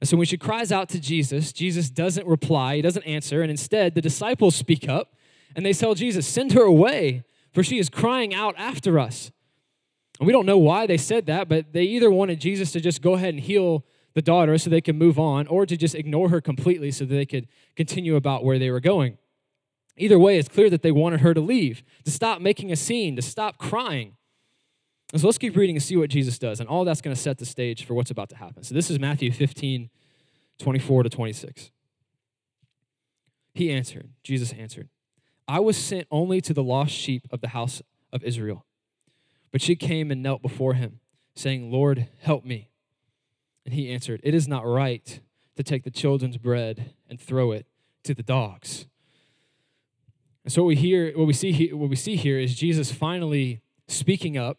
And 0.00 0.08
so 0.08 0.16
when 0.16 0.26
she 0.26 0.38
cries 0.38 0.72
out 0.72 0.88
to 0.90 1.00
Jesus, 1.00 1.52
Jesus 1.52 1.90
doesn't 1.90 2.26
reply, 2.26 2.76
he 2.76 2.82
doesn't 2.82 3.02
answer, 3.02 3.42
and 3.42 3.50
instead 3.50 3.94
the 3.94 4.00
disciples 4.00 4.56
speak 4.56 4.88
up 4.88 5.14
and 5.54 5.64
they 5.64 5.74
tell 5.74 5.94
Jesus, 5.94 6.26
Send 6.26 6.52
her 6.52 6.62
away, 6.62 7.22
for 7.52 7.62
she 7.62 7.78
is 7.78 7.90
crying 7.90 8.34
out 8.34 8.54
after 8.56 8.98
us. 8.98 9.30
And 10.18 10.26
we 10.26 10.32
don't 10.32 10.46
know 10.46 10.58
why 10.58 10.86
they 10.86 10.96
said 10.96 11.26
that, 11.26 11.48
but 11.48 11.72
they 11.72 11.82
either 11.82 12.10
wanted 12.10 12.40
Jesus 12.40 12.72
to 12.72 12.80
just 12.80 13.02
go 13.02 13.14
ahead 13.14 13.34
and 13.34 13.40
heal 13.40 13.84
the 14.14 14.22
daughter 14.22 14.56
so 14.56 14.70
they 14.70 14.80
could 14.80 14.96
move 14.96 15.18
on, 15.18 15.46
or 15.46 15.66
to 15.66 15.76
just 15.76 15.94
ignore 15.94 16.30
her 16.30 16.40
completely 16.40 16.90
so 16.90 17.04
that 17.04 17.14
they 17.14 17.26
could 17.26 17.46
continue 17.74 18.16
about 18.16 18.44
where 18.44 18.58
they 18.58 18.70
were 18.70 18.80
going. 18.80 19.18
Either 19.98 20.18
way, 20.18 20.38
it's 20.38 20.48
clear 20.48 20.70
that 20.70 20.82
they 20.82 20.90
wanted 20.90 21.20
her 21.20 21.34
to 21.34 21.40
leave, 21.40 21.82
to 22.04 22.10
stop 22.10 22.40
making 22.40 22.72
a 22.72 22.76
scene, 22.76 23.14
to 23.16 23.22
stop 23.22 23.58
crying. 23.58 24.16
And 25.12 25.20
so 25.20 25.26
let's 25.26 25.38
keep 25.38 25.54
reading 25.54 25.76
and 25.76 25.82
see 25.82 25.96
what 25.96 26.10
Jesus 26.10 26.38
does. 26.38 26.60
And 26.60 26.68
all 26.68 26.84
that's 26.84 27.00
going 27.00 27.14
to 27.14 27.20
set 27.20 27.38
the 27.38 27.46
stage 27.46 27.84
for 27.84 27.94
what's 27.94 28.10
about 28.10 28.28
to 28.30 28.36
happen. 28.36 28.62
So 28.62 28.74
this 28.74 28.90
is 28.90 28.98
Matthew 28.98 29.30
15, 29.30 29.90
24 30.58 31.02
to 31.02 31.10
26. 31.10 31.70
He 33.54 33.70
answered, 33.70 34.10
Jesus 34.22 34.52
answered, 34.52 34.88
I 35.46 35.60
was 35.60 35.76
sent 35.76 36.06
only 36.10 36.40
to 36.40 36.52
the 36.52 36.62
lost 36.62 36.92
sheep 36.92 37.26
of 37.30 37.40
the 37.40 37.48
house 37.48 37.80
of 38.12 38.24
Israel. 38.24 38.66
But 39.56 39.62
she 39.62 39.74
came 39.74 40.10
and 40.10 40.22
knelt 40.22 40.42
before 40.42 40.74
him, 40.74 41.00
saying, 41.34 41.72
Lord, 41.72 42.08
help 42.20 42.44
me. 42.44 42.68
And 43.64 43.72
he 43.72 43.90
answered, 43.90 44.20
It 44.22 44.34
is 44.34 44.46
not 44.46 44.66
right 44.66 45.18
to 45.56 45.62
take 45.62 45.82
the 45.82 45.90
children's 45.90 46.36
bread 46.36 46.92
and 47.08 47.18
throw 47.18 47.52
it 47.52 47.64
to 48.04 48.12
the 48.12 48.22
dogs. 48.22 48.84
And 50.44 50.52
so 50.52 50.62
what 50.62 50.68
we 50.68 50.76
hear, 50.76 51.10
what 51.16 51.26
we 51.26 51.32
see, 51.32 51.52
here, 51.52 51.74
what 51.74 51.88
we 51.88 51.96
see 51.96 52.16
here 52.16 52.38
is 52.38 52.54
Jesus 52.54 52.92
finally 52.92 53.62
speaking 53.88 54.36
up, 54.36 54.58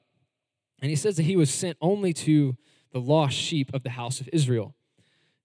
and 0.82 0.90
he 0.90 0.96
says 0.96 1.16
that 1.18 1.24
he 1.26 1.36
was 1.36 1.54
sent 1.54 1.78
only 1.80 2.12
to 2.14 2.58
the 2.92 3.00
lost 3.00 3.36
sheep 3.36 3.72
of 3.76 3.84
the 3.84 3.92
house 3.92 4.20
of 4.20 4.28
Israel. 4.34 4.74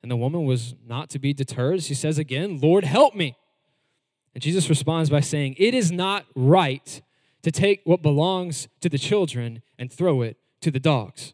And 0.00 0.11
the 0.11 0.16
woman 0.16 0.47
was 0.47 0.76
not 0.82 1.11
to 1.11 1.18
be 1.18 1.35
deterred. 1.35 1.82
She 1.82 1.92
says 1.92 2.16
again, 2.16 2.59
Lord, 2.59 2.85
help 2.85 3.14
me. 3.14 3.37
And 4.35 4.42
Jesus 4.42 4.71
responds 4.71 5.11
by 5.11 5.21
saying, 5.21 5.56
It 5.59 5.75
is 5.75 5.92
not 5.92 6.25
right 6.35 7.02
to 7.42 7.50
take 7.50 7.80
what 7.84 8.02
belongs 8.02 8.68
to 8.80 8.88
the 8.88 8.99
children 8.99 9.62
and 9.78 9.92
throw 9.92 10.22
it 10.22 10.37
to 10.61 10.70
the 10.70 10.80
dogs. 10.80 11.32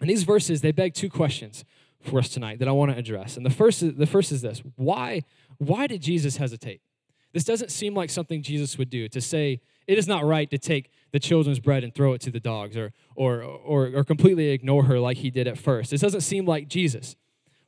And 0.00 0.10
these 0.10 0.22
verses, 0.22 0.60
they 0.60 0.72
beg 0.72 0.94
two 0.94 1.10
questions 1.10 1.64
for 2.00 2.18
us 2.18 2.28
tonight 2.28 2.58
that 2.60 2.68
I 2.68 2.72
want 2.72 2.92
to 2.92 2.98
address. 2.98 3.36
And 3.36 3.44
the 3.44 3.50
first 3.50 3.82
is, 3.82 3.94
the 3.94 4.06
first 4.06 4.30
is 4.32 4.42
this 4.42 4.62
why, 4.76 5.22
why 5.58 5.86
did 5.86 6.02
Jesus 6.02 6.36
hesitate? 6.36 6.80
This 7.32 7.44
doesn't 7.44 7.70
seem 7.70 7.94
like 7.94 8.10
something 8.10 8.42
Jesus 8.42 8.78
would 8.78 8.88
do 8.88 9.08
to 9.08 9.20
say, 9.20 9.60
it 9.86 9.98
is 9.98 10.08
not 10.08 10.24
right 10.24 10.50
to 10.50 10.58
take 10.58 10.90
the 11.12 11.18
children's 11.18 11.60
bread 11.60 11.84
and 11.84 11.94
throw 11.94 12.12
it 12.12 12.20
to 12.22 12.30
the 12.30 12.40
dogs 12.40 12.76
or, 12.76 12.92
or, 13.14 13.42
or, 13.42 13.90
or 13.94 14.04
completely 14.04 14.48
ignore 14.48 14.84
her 14.84 14.98
like 14.98 15.18
he 15.18 15.30
did 15.30 15.46
at 15.46 15.58
first. 15.58 15.90
This 15.90 16.00
doesn't 16.00 16.22
seem 16.22 16.46
like 16.46 16.68
Jesus. 16.68 17.14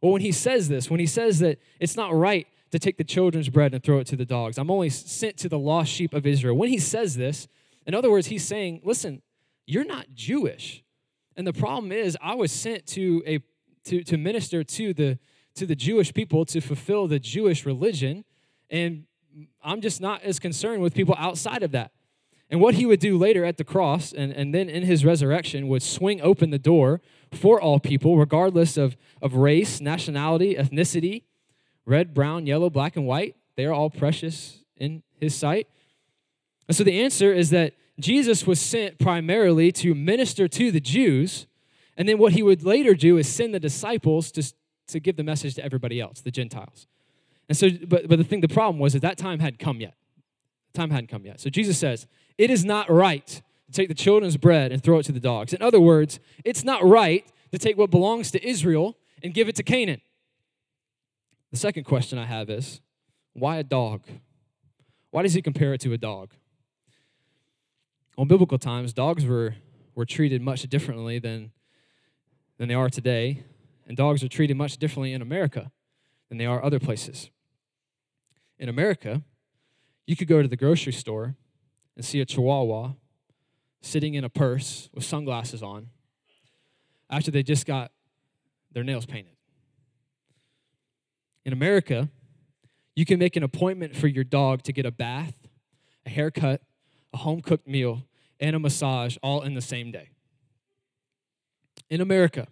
Well, 0.00 0.12
when 0.12 0.22
he 0.22 0.32
says 0.32 0.68
this, 0.68 0.90
when 0.90 1.00
he 1.00 1.06
says 1.06 1.38
that 1.40 1.58
it's 1.80 1.96
not 1.96 2.14
right 2.14 2.46
to 2.70 2.78
take 2.78 2.96
the 2.96 3.04
children's 3.04 3.48
bread 3.48 3.74
and 3.74 3.82
throw 3.82 3.98
it 3.98 4.06
to 4.08 4.16
the 4.16 4.24
dogs, 4.24 4.58
I'm 4.58 4.70
only 4.70 4.90
sent 4.90 5.36
to 5.38 5.48
the 5.48 5.58
lost 5.58 5.90
sheep 5.90 6.12
of 6.14 6.26
Israel. 6.26 6.56
When 6.56 6.68
he 6.68 6.78
says 6.78 7.16
this, 7.16 7.48
in 7.86 7.94
other 7.94 8.10
words, 8.10 8.26
he's 8.26 8.46
saying, 8.46 8.82
listen, 8.84 9.22
you're 9.66 9.84
not 9.84 10.06
Jewish. 10.14 10.82
And 11.36 11.46
the 11.46 11.52
problem 11.52 11.92
is, 11.92 12.16
I 12.20 12.34
was 12.34 12.52
sent 12.52 12.86
to 12.88 13.22
a 13.26 13.40
to, 13.84 14.02
to 14.04 14.16
minister 14.16 14.62
to 14.64 14.92
the 14.92 15.18
to 15.54 15.66
the 15.66 15.76
Jewish 15.76 16.12
people 16.12 16.44
to 16.46 16.60
fulfill 16.60 17.08
the 17.08 17.18
Jewish 17.18 17.64
religion, 17.66 18.24
and 18.70 19.04
I'm 19.62 19.80
just 19.80 20.00
not 20.00 20.22
as 20.22 20.38
concerned 20.38 20.82
with 20.82 20.94
people 20.94 21.14
outside 21.18 21.62
of 21.62 21.72
that. 21.72 21.92
And 22.50 22.60
what 22.60 22.74
he 22.74 22.86
would 22.86 23.00
do 23.00 23.18
later 23.18 23.44
at 23.44 23.56
the 23.56 23.64
cross 23.64 24.12
and, 24.12 24.32
and 24.32 24.54
then 24.54 24.70
in 24.70 24.82
his 24.82 25.04
resurrection 25.04 25.68
would 25.68 25.82
swing 25.82 26.20
open 26.22 26.50
the 26.50 26.58
door 26.58 27.00
for 27.30 27.60
all 27.60 27.78
people, 27.78 28.16
regardless 28.16 28.76
of, 28.76 28.96
of 29.20 29.34
race, 29.34 29.80
nationality, 29.80 30.54
ethnicity, 30.54 31.24
red, 31.88 32.12
brown, 32.14 32.46
yellow, 32.46 32.70
black, 32.70 32.96
and 32.96 33.06
white. 33.06 33.34
They 33.56 33.64
are 33.64 33.72
all 33.72 33.90
precious 33.90 34.62
in 34.76 35.02
his 35.18 35.34
sight. 35.34 35.66
And 36.68 36.76
so 36.76 36.84
the 36.84 37.00
answer 37.00 37.32
is 37.32 37.50
that 37.50 37.74
Jesus 37.98 38.46
was 38.46 38.60
sent 38.60 38.98
primarily 38.98 39.72
to 39.72 39.94
minister 39.94 40.46
to 40.48 40.70
the 40.70 40.80
Jews, 40.80 41.46
and 41.96 42.08
then 42.08 42.18
what 42.18 42.34
he 42.34 42.42
would 42.42 42.62
later 42.62 42.94
do 42.94 43.16
is 43.16 43.26
send 43.26 43.54
the 43.54 43.58
disciples 43.58 44.30
to, 44.32 44.52
to 44.88 45.00
give 45.00 45.16
the 45.16 45.24
message 45.24 45.54
to 45.54 45.64
everybody 45.64 46.00
else, 46.00 46.20
the 46.20 46.30
Gentiles. 46.30 46.86
And 47.48 47.56
so, 47.56 47.70
but, 47.86 48.06
but 48.08 48.18
the 48.18 48.24
thing, 48.24 48.42
the 48.42 48.48
problem 48.48 48.78
was 48.78 48.92
that 48.92 49.02
that 49.02 49.16
time 49.16 49.40
hadn't 49.40 49.58
come 49.58 49.80
yet. 49.80 49.94
The 50.72 50.78
time 50.78 50.90
hadn't 50.90 51.08
come 51.08 51.24
yet. 51.24 51.40
So 51.40 51.50
Jesus 51.50 51.78
says, 51.78 52.06
It 52.36 52.50
is 52.50 52.64
not 52.64 52.90
right 52.90 53.26
to 53.26 53.72
take 53.72 53.88
the 53.88 53.94
children's 53.94 54.36
bread 54.36 54.70
and 54.70 54.82
throw 54.82 54.98
it 54.98 55.04
to 55.04 55.12
the 55.12 55.20
dogs. 55.20 55.52
In 55.52 55.62
other 55.62 55.80
words, 55.80 56.20
it's 56.44 56.62
not 56.62 56.84
right 56.86 57.26
to 57.50 57.58
take 57.58 57.78
what 57.78 57.90
belongs 57.90 58.30
to 58.32 58.46
Israel 58.46 58.96
and 59.22 59.32
give 59.34 59.48
it 59.48 59.56
to 59.56 59.62
Canaan. 59.62 60.02
The 61.50 61.56
second 61.56 61.84
question 61.84 62.18
I 62.18 62.26
have 62.26 62.50
is, 62.50 62.80
why 63.32 63.56
a 63.56 63.62
dog? 63.62 64.02
Why 65.10 65.22
does 65.22 65.34
he 65.34 65.40
compare 65.40 65.72
it 65.72 65.80
to 65.82 65.92
a 65.92 65.98
dog? 65.98 66.34
In 68.18 68.28
biblical 68.28 68.58
times, 68.58 68.92
dogs 68.92 69.24
were, 69.24 69.54
were 69.94 70.04
treated 70.04 70.42
much 70.42 70.62
differently 70.64 71.18
than, 71.18 71.52
than 72.58 72.68
they 72.68 72.74
are 72.74 72.90
today, 72.90 73.44
and 73.86 73.96
dogs 73.96 74.22
are 74.22 74.28
treated 74.28 74.56
much 74.56 74.76
differently 74.76 75.12
in 75.14 75.22
America 75.22 75.70
than 76.28 76.36
they 76.36 76.44
are 76.44 76.62
other 76.62 76.78
places. 76.78 77.30
In 78.58 78.68
America, 78.68 79.22
you 80.06 80.16
could 80.16 80.28
go 80.28 80.42
to 80.42 80.48
the 80.48 80.56
grocery 80.56 80.92
store 80.92 81.36
and 81.96 82.04
see 82.04 82.20
a 82.20 82.26
chihuahua 82.26 82.92
sitting 83.80 84.14
in 84.14 84.24
a 84.24 84.28
purse 84.28 84.90
with 84.92 85.04
sunglasses 85.04 85.62
on 85.62 85.88
after 87.08 87.30
they 87.30 87.42
just 87.42 87.64
got 87.64 87.92
their 88.72 88.84
nails 88.84 89.06
painted. 89.06 89.37
In 91.44 91.52
America, 91.52 92.08
you 92.94 93.04
can 93.04 93.18
make 93.18 93.36
an 93.36 93.42
appointment 93.42 93.96
for 93.96 94.06
your 94.06 94.24
dog 94.24 94.62
to 94.64 94.72
get 94.72 94.84
a 94.84 94.90
bath, 94.90 95.34
a 96.04 96.10
haircut, 96.10 96.62
a 97.14 97.18
home 97.18 97.40
cooked 97.40 97.66
meal, 97.66 98.02
and 98.40 98.54
a 98.54 98.58
massage 98.58 99.16
all 99.22 99.42
in 99.42 99.54
the 99.54 99.60
same 99.60 99.90
day. 99.90 100.10
In 101.90 102.00
America, 102.00 102.48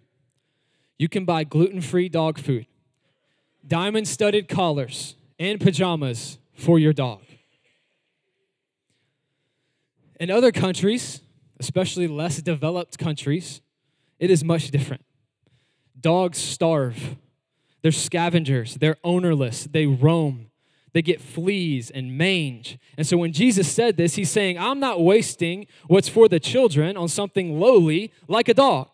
you 0.97 1.07
can 1.07 1.25
buy 1.25 1.43
gluten 1.43 1.81
free 1.81 2.09
dog 2.09 2.39
food, 2.39 2.65
diamond 3.67 4.07
studded 4.07 4.47
collars, 4.47 5.15
and 5.37 5.59
pajamas 5.59 6.39
for 6.53 6.79
your 6.79 6.93
dog. 6.93 7.21
In 10.19 10.31
other 10.31 10.51
countries, 10.51 11.21
especially 11.59 12.07
less 12.07 12.41
developed 12.41 12.97
countries, 12.97 13.61
it 14.19 14.31
is 14.31 14.43
much 14.43 14.71
different. 14.71 15.05
Dogs 15.99 16.39
starve, 16.39 17.17
they're 17.81 17.91
scavengers, 17.91 18.75
they're 18.75 18.97
ownerless, 19.03 19.65
they 19.65 19.85
roam, 19.85 20.47
they 20.93 21.01
get 21.01 21.21
fleas 21.21 21.89
and 21.89 22.17
mange. 22.17 22.79
And 22.97 23.05
so 23.05 23.17
when 23.17 23.31
Jesus 23.31 23.71
said 23.71 23.97
this, 23.97 24.15
he's 24.15 24.31
saying, 24.31 24.57
I'm 24.57 24.79
not 24.79 25.01
wasting 25.01 25.67
what's 25.87 26.09
for 26.09 26.27
the 26.27 26.39
children 26.39 26.97
on 26.97 27.07
something 27.07 27.59
lowly 27.59 28.11
like 28.27 28.49
a 28.49 28.53
dog. 28.53 28.89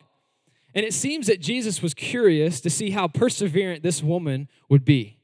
And 0.76 0.86
it 0.86 0.94
seems 0.94 1.28
that 1.28 1.40
Jesus 1.40 1.82
was 1.82 1.94
curious 1.94 2.60
to 2.62 2.70
see 2.70 2.90
how 2.92 3.08
perseverant 3.08 3.84
this 3.84 4.02
woman 4.02 4.50
would 4.70 4.84
be. 4.84 5.20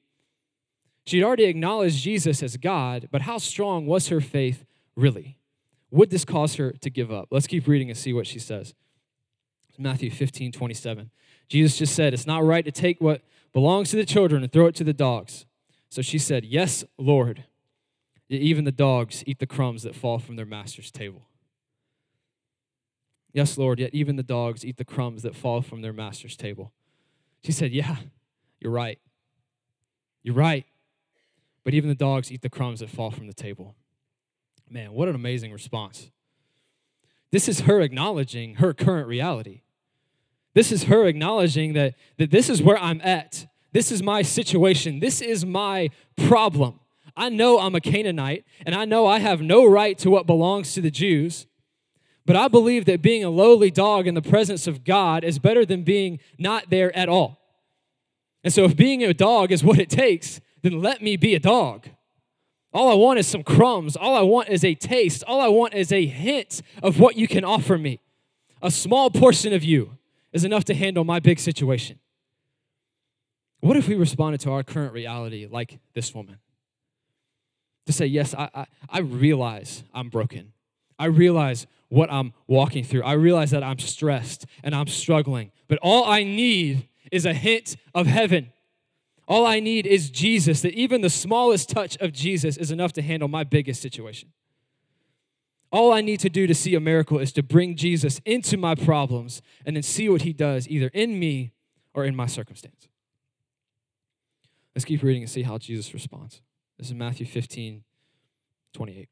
She'd 1.06 1.24
already 1.24 1.46
acknowledged 1.46 2.04
Jesus 2.04 2.44
as 2.44 2.56
God, 2.56 3.10
but 3.12 3.24
how 3.24 3.40
strong 3.40 3.88
was 3.88 4.10
her 4.10 4.22
faith 4.22 4.64
really? 4.96 5.38
Would 5.92 6.12
this 6.12 6.24
cause 6.24 6.56
her 6.56 6.72
to 6.72 6.90
give 6.90 7.12
up? 7.12 7.30
Let's 7.32 7.48
keep 7.48 7.68
reading 7.68 7.90
and 7.90 7.98
see 7.98 8.14
what 8.14 8.28
she 8.28 8.38
says. 8.38 8.76
Matthew 9.80 10.12
15, 10.12 10.52
27. 10.52 11.10
Jesus 11.48 11.78
just 11.78 11.96
said, 11.96 12.14
It's 12.14 12.28
not 12.28 12.44
right 12.44 12.66
to 12.66 12.72
take 12.72 13.00
what 13.02 13.22
belongs 13.54 13.90
to 13.92 13.96
the 13.96 14.06
children 14.06 14.44
and 14.44 14.52
throw 14.52 14.68
it 14.68 14.76
to 14.76 14.84
the 14.84 14.94
dogs. 14.94 15.46
So 15.90 16.02
she 16.02 16.18
said, 16.18 16.46
Yes, 16.46 16.84
Lord. 16.98 17.46
Even 18.32 18.64
the 18.64 18.72
dogs 18.72 19.24
eat 19.26 19.40
the 19.40 19.48
crumbs 19.48 19.82
that 19.82 19.96
fall 19.96 20.20
from 20.20 20.36
their 20.36 20.46
master's 20.46 20.92
table. 20.92 21.24
Yes, 23.34 23.58
Lord, 23.58 23.80
yet 23.80 23.90
even 23.94 24.18
the 24.18 24.24
dogs 24.24 24.64
eat 24.64 24.78
the 24.78 24.86
crumbs 24.86 25.24
that 25.24 25.36
fall 25.36 25.62
from 25.62 25.82
their 25.82 25.94
master's 25.94 26.38
table. 26.38 26.72
She 27.44 27.52
said, 27.52 27.72
Yeah, 27.72 27.98
you're 28.60 28.72
right. 28.72 29.00
You're 30.22 30.36
right. 30.36 30.66
But 31.64 31.74
even 31.74 31.90
the 31.90 31.96
dogs 31.96 32.32
eat 32.32 32.42
the 32.42 32.50
crumbs 32.50 32.80
that 32.80 32.90
fall 32.90 33.12
from 33.12 33.28
the 33.28 33.34
table. 33.34 33.76
Man, 34.70 34.94
what 34.94 35.10
an 35.10 35.16
amazing 35.16 35.52
response. 35.52 36.12
This 37.32 37.48
is 37.48 37.62
her 37.62 37.82
acknowledging 37.82 38.56
her 38.56 38.74
current 38.74 39.08
reality. 39.08 39.62
This 40.54 40.72
is 40.72 40.84
her 40.84 41.06
acknowledging 41.06 41.74
that, 41.74 41.96
that 42.18 42.32
this 42.32 42.50
is 42.50 42.62
where 42.62 42.78
I'm 42.78 43.02
at. 43.02 43.48
This 43.72 43.92
is 43.92 44.02
my 44.02 44.22
situation. 44.22 45.00
This 45.00 45.22
is 45.22 45.46
my 45.46 45.90
problem. 46.18 46.80
I 47.16 47.30
know 47.30 47.60
I'm 47.60 47.76
a 47.76 47.82
Canaanite, 47.82 48.46
and 48.66 48.74
I 48.74 48.86
know 48.86 49.06
I 49.06 49.20
have 49.20 49.42
no 49.42 49.66
right 49.66 49.98
to 50.00 50.10
what 50.10 50.26
belongs 50.26 50.74
to 50.74 50.82
the 50.82 50.92
Jews. 50.92 51.46
But 52.26 52.36
I 52.36 52.48
believe 52.48 52.86
that 52.86 53.02
being 53.02 53.24
a 53.24 53.30
lowly 53.30 53.72
dog 53.72 54.08
in 54.08 54.14
the 54.14 54.22
presence 54.22 54.68
of 54.68 54.84
God 54.84 55.24
is 55.24 55.40
better 55.40 55.66
than 55.66 55.84
being 55.84 56.20
not 56.38 56.70
there 56.70 56.96
at 56.96 57.10
all. 57.10 57.40
And 58.44 58.54
so, 58.54 58.64
if 58.64 58.76
being 58.76 59.04
a 59.04 59.14
dog 59.14 59.52
is 59.52 59.64
what 59.64 59.80
it 59.80 59.90
takes, 59.90 60.40
then 60.62 60.82
let 60.82 61.02
me 61.02 61.18
be 61.18 61.36
a 61.36 61.40
dog. 61.40 61.90
All 62.72 62.90
I 62.90 62.94
want 62.94 63.20
is 63.20 63.28
some 63.28 63.44
crumbs. 63.44 63.96
All 63.96 64.16
I 64.16 64.22
want 64.22 64.50
is 64.50 64.64
a 64.64 64.76
taste. 64.76 65.24
All 65.28 65.42
I 65.42 65.48
want 65.48 65.74
is 65.74 65.92
a 65.92 66.06
hint 66.06 66.62
of 66.84 67.00
what 67.00 67.18
you 67.18 67.28
can 67.28 67.44
offer 67.44 67.78
me. 67.78 68.00
A 68.62 68.70
small 68.70 69.10
portion 69.10 69.54
of 69.54 69.64
you 69.64 69.98
is 70.32 70.44
enough 70.44 70.66
to 70.66 70.74
handle 70.74 71.04
my 71.04 71.20
big 71.20 71.40
situation. 71.40 72.00
What 73.62 73.78
if 73.78 73.88
we 73.88 73.96
responded 73.96 74.42
to 74.42 74.52
our 74.52 74.64
current 74.64 74.94
reality 74.94 75.48
like 75.50 75.80
this 75.94 76.14
woman? 76.14 76.38
To 77.88 77.94
say, 77.94 78.06
yes, 78.06 78.34
I, 78.36 78.50
I, 78.54 78.66
I 78.90 79.00
realize 79.00 79.84
I'm 79.94 80.10
broken. 80.10 80.54
I 80.98 81.06
realize 81.06 81.66
what 81.90 82.12
I'm 82.12 82.34
walking 82.48 82.84
through. 82.84 83.04
I 83.04 83.14
realize 83.14 83.52
that 83.52 83.64
I'm 83.64 83.80
stressed 83.80 84.46
and 84.64 84.76
I'm 84.76 84.88
struggling. 84.88 85.52
But 85.68 85.80
all 85.82 86.06
I 86.06 86.24
need 86.24 86.88
is 87.12 87.26
a 87.26 87.34
hint 87.34 87.76
of 87.96 88.06
heaven. 88.06 88.54
All 89.28 89.46
I 89.46 89.60
need 89.60 89.86
is 89.86 90.10
Jesus, 90.10 90.62
that 90.62 90.74
even 90.74 91.02
the 91.02 91.10
smallest 91.10 91.70
touch 91.70 91.98
of 91.98 92.12
Jesus 92.12 92.58
is 92.58 92.72
enough 92.72 92.94
to 92.94 93.02
handle 93.02 93.28
my 93.28 93.44
biggest 93.44 93.82
situation. 93.82 94.30
All 95.72 95.92
I 95.92 96.02
need 96.02 96.20
to 96.22 96.30
do 96.30 96.48
to 96.48 96.56
see 96.56 96.74
a 96.74 96.80
miracle 96.80 97.20
is 97.20 97.32
to 97.34 97.44
bring 97.44 97.76
Jesus 97.76 98.20
into 98.26 98.58
my 98.58 98.74
problems 98.74 99.42
and 99.66 99.76
then 99.76 99.84
see 99.84 100.10
what 100.10 100.24
he 100.24 100.34
does 100.34 100.68
either 100.68 100.88
in 100.94 101.20
me 101.20 101.52
or 101.94 102.06
in 102.06 102.16
my 102.16 102.26
circumstance. 102.26 102.88
Let's 104.76 104.86
keep 104.86 105.04
reading 105.04 105.24
and 105.24 105.30
see 105.30 105.44
how 105.44 105.58
Jesus 105.58 105.94
responds. 105.94 106.42
This 106.78 106.88
is 106.88 106.94
Matthew 106.94 107.26
15, 107.26 107.84
28. 108.74 109.10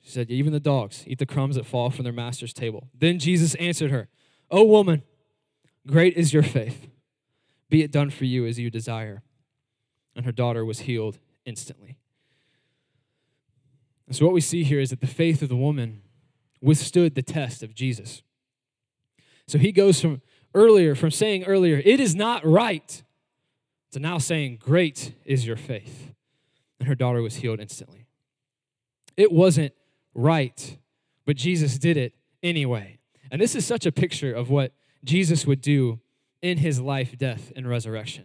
She 0.00 0.10
said, 0.10 0.30
Even 0.30 0.52
the 0.52 0.60
dogs 0.60 1.04
eat 1.06 1.18
the 1.18 1.26
crumbs 1.26 1.56
that 1.56 1.66
fall 1.66 1.90
from 1.90 2.04
their 2.04 2.12
master's 2.12 2.52
table. 2.52 2.88
Then 2.94 3.18
Jesus 3.18 3.54
answered 3.56 3.90
her, 3.90 4.08
O 4.50 4.64
woman, 4.64 5.02
great 5.86 6.16
is 6.16 6.32
your 6.32 6.42
faith. 6.42 6.88
Be 7.68 7.82
it 7.82 7.90
done 7.90 8.08
for 8.08 8.24
you 8.24 8.46
as 8.46 8.58
you 8.58 8.70
desire. 8.70 9.22
And 10.16 10.24
her 10.24 10.32
daughter 10.32 10.64
was 10.64 10.80
healed 10.80 11.18
instantly. 11.44 11.98
And 14.08 14.16
so, 14.16 14.24
what 14.24 14.34
we 14.34 14.40
see 14.40 14.64
here 14.64 14.80
is 14.80 14.90
that 14.90 15.00
the 15.00 15.06
faith 15.06 15.42
of 15.42 15.48
the 15.48 15.56
woman 15.56 16.00
withstood 16.60 17.14
the 17.14 17.22
test 17.22 17.62
of 17.62 17.74
Jesus. 17.74 18.22
So, 19.46 19.58
he 19.58 19.70
goes 19.70 20.00
from 20.00 20.22
earlier, 20.54 20.94
from 20.94 21.10
saying 21.10 21.44
earlier, 21.44 21.80
it 21.84 22.00
is 22.00 22.16
not 22.16 22.44
right, 22.44 23.02
to 23.92 24.00
now 24.00 24.18
saying, 24.18 24.58
great 24.60 25.14
is 25.24 25.46
your 25.46 25.56
faith. 25.56 26.12
And 26.80 26.88
her 26.88 26.94
daughter 26.94 27.22
was 27.22 27.36
healed 27.36 27.60
instantly. 27.60 28.06
It 29.16 29.30
wasn't 29.30 29.72
right, 30.14 30.78
but 31.26 31.36
Jesus 31.36 31.78
did 31.78 31.96
it 31.96 32.14
anyway. 32.42 32.98
And 33.30 33.40
this 33.40 33.54
is 33.54 33.66
such 33.66 33.84
a 33.84 33.92
picture 33.92 34.32
of 34.32 34.48
what 34.48 34.72
Jesus 35.04 35.46
would 35.46 35.60
do 35.60 36.00
in 36.40 36.58
his 36.58 36.80
life, 36.80 37.18
death, 37.18 37.52
and 37.56 37.68
resurrection. 37.68 38.24